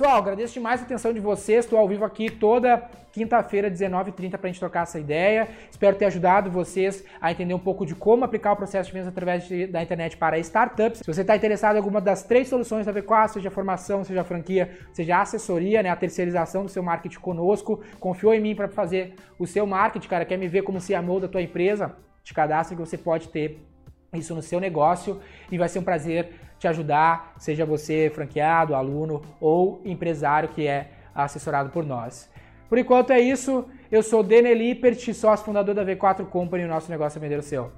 Pessoal, 0.00 0.16
agradeço 0.16 0.54
demais 0.54 0.80
a 0.80 0.84
atenção 0.84 1.12
de 1.12 1.20
vocês. 1.20 1.66
Estou 1.66 1.78
ao 1.78 1.86
vivo 1.86 2.06
aqui 2.06 2.30
toda 2.30 2.88
quinta-feira, 3.12 3.70
19h30, 3.70 4.30
para 4.30 4.40
a 4.44 4.46
gente 4.46 4.58
trocar 4.58 4.84
essa 4.84 4.98
ideia. 4.98 5.46
Espero 5.70 5.94
ter 5.94 6.06
ajudado 6.06 6.50
vocês 6.50 7.04
a 7.20 7.30
entender 7.30 7.52
um 7.52 7.58
pouco 7.58 7.84
de 7.84 7.94
como 7.94 8.24
aplicar 8.24 8.52
o 8.52 8.56
processo 8.56 8.86
de 8.86 8.94
vendas 8.94 9.08
através 9.08 9.46
de, 9.46 9.66
da 9.66 9.82
internet 9.82 10.16
para 10.16 10.38
startups. 10.38 11.00
Se 11.00 11.06
você 11.06 11.20
está 11.20 11.36
interessado 11.36 11.74
em 11.74 11.80
alguma 11.80 12.00
das 12.00 12.22
três 12.22 12.48
soluções 12.48 12.86
da 12.86 12.94
V4, 12.94 13.28
seja 13.28 13.50
formação, 13.50 14.02
seja 14.02 14.24
franquia, 14.24 14.70
seja 14.90 15.20
assessoria, 15.20 15.82
né, 15.82 15.90
a 15.90 15.96
terceirização 15.96 16.62
do 16.64 16.70
seu 16.70 16.82
marketing 16.82 17.20
conosco, 17.20 17.82
confiou 17.98 18.32
em 18.32 18.40
mim 18.40 18.54
para 18.54 18.68
fazer 18.68 19.16
o 19.38 19.46
seu 19.46 19.66
marketing, 19.66 20.08
cara, 20.08 20.24
quer 20.24 20.38
me 20.38 20.48
ver 20.48 20.62
como 20.62 20.78
CMO 20.78 21.20
da 21.20 21.28
tua 21.28 21.42
empresa? 21.42 21.94
Te 22.24 22.32
cadastre 22.32 22.74
que 22.74 22.80
você 22.80 22.96
pode 22.96 23.28
ter 23.28 23.69
isso 24.18 24.34
no 24.34 24.42
seu 24.42 24.58
negócio 24.58 25.20
e 25.50 25.58
vai 25.58 25.68
ser 25.68 25.78
um 25.78 25.84
prazer 25.84 26.32
te 26.58 26.66
ajudar, 26.66 27.34
seja 27.38 27.64
você 27.64 28.10
franqueado, 28.14 28.74
aluno 28.74 29.22
ou 29.40 29.80
empresário 29.84 30.48
que 30.48 30.66
é 30.66 30.90
assessorado 31.14 31.70
por 31.70 31.84
nós. 31.84 32.28
Por 32.68 32.78
enquanto 32.78 33.12
é 33.12 33.20
isso. 33.20 33.66
Eu 33.90 34.02
sou 34.02 34.22
Dene 34.22 34.54
Lippert, 34.54 35.12
sócio 35.12 35.44
fundador 35.44 35.74
da 35.74 35.84
V4 35.84 36.26
Company 36.26 36.64
o 36.64 36.68
nosso 36.68 36.90
negócio 36.90 37.18
é 37.18 37.20
vender 37.20 37.38
o 37.38 37.42
seu. 37.42 37.72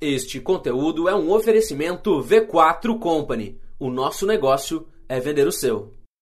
Este 0.00 0.40
conteúdo 0.40 1.08
é 1.08 1.14
um 1.14 1.30
oferecimento 1.30 2.22
V4 2.22 2.98
Company. 2.98 3.60
O 3.78 3.88
nosso 3.88 4.26
negócio 4.26 4.88
é 5.08 5.20
vender 5.20 5.46
o 5.46 5.52
seu. 5.52 6.01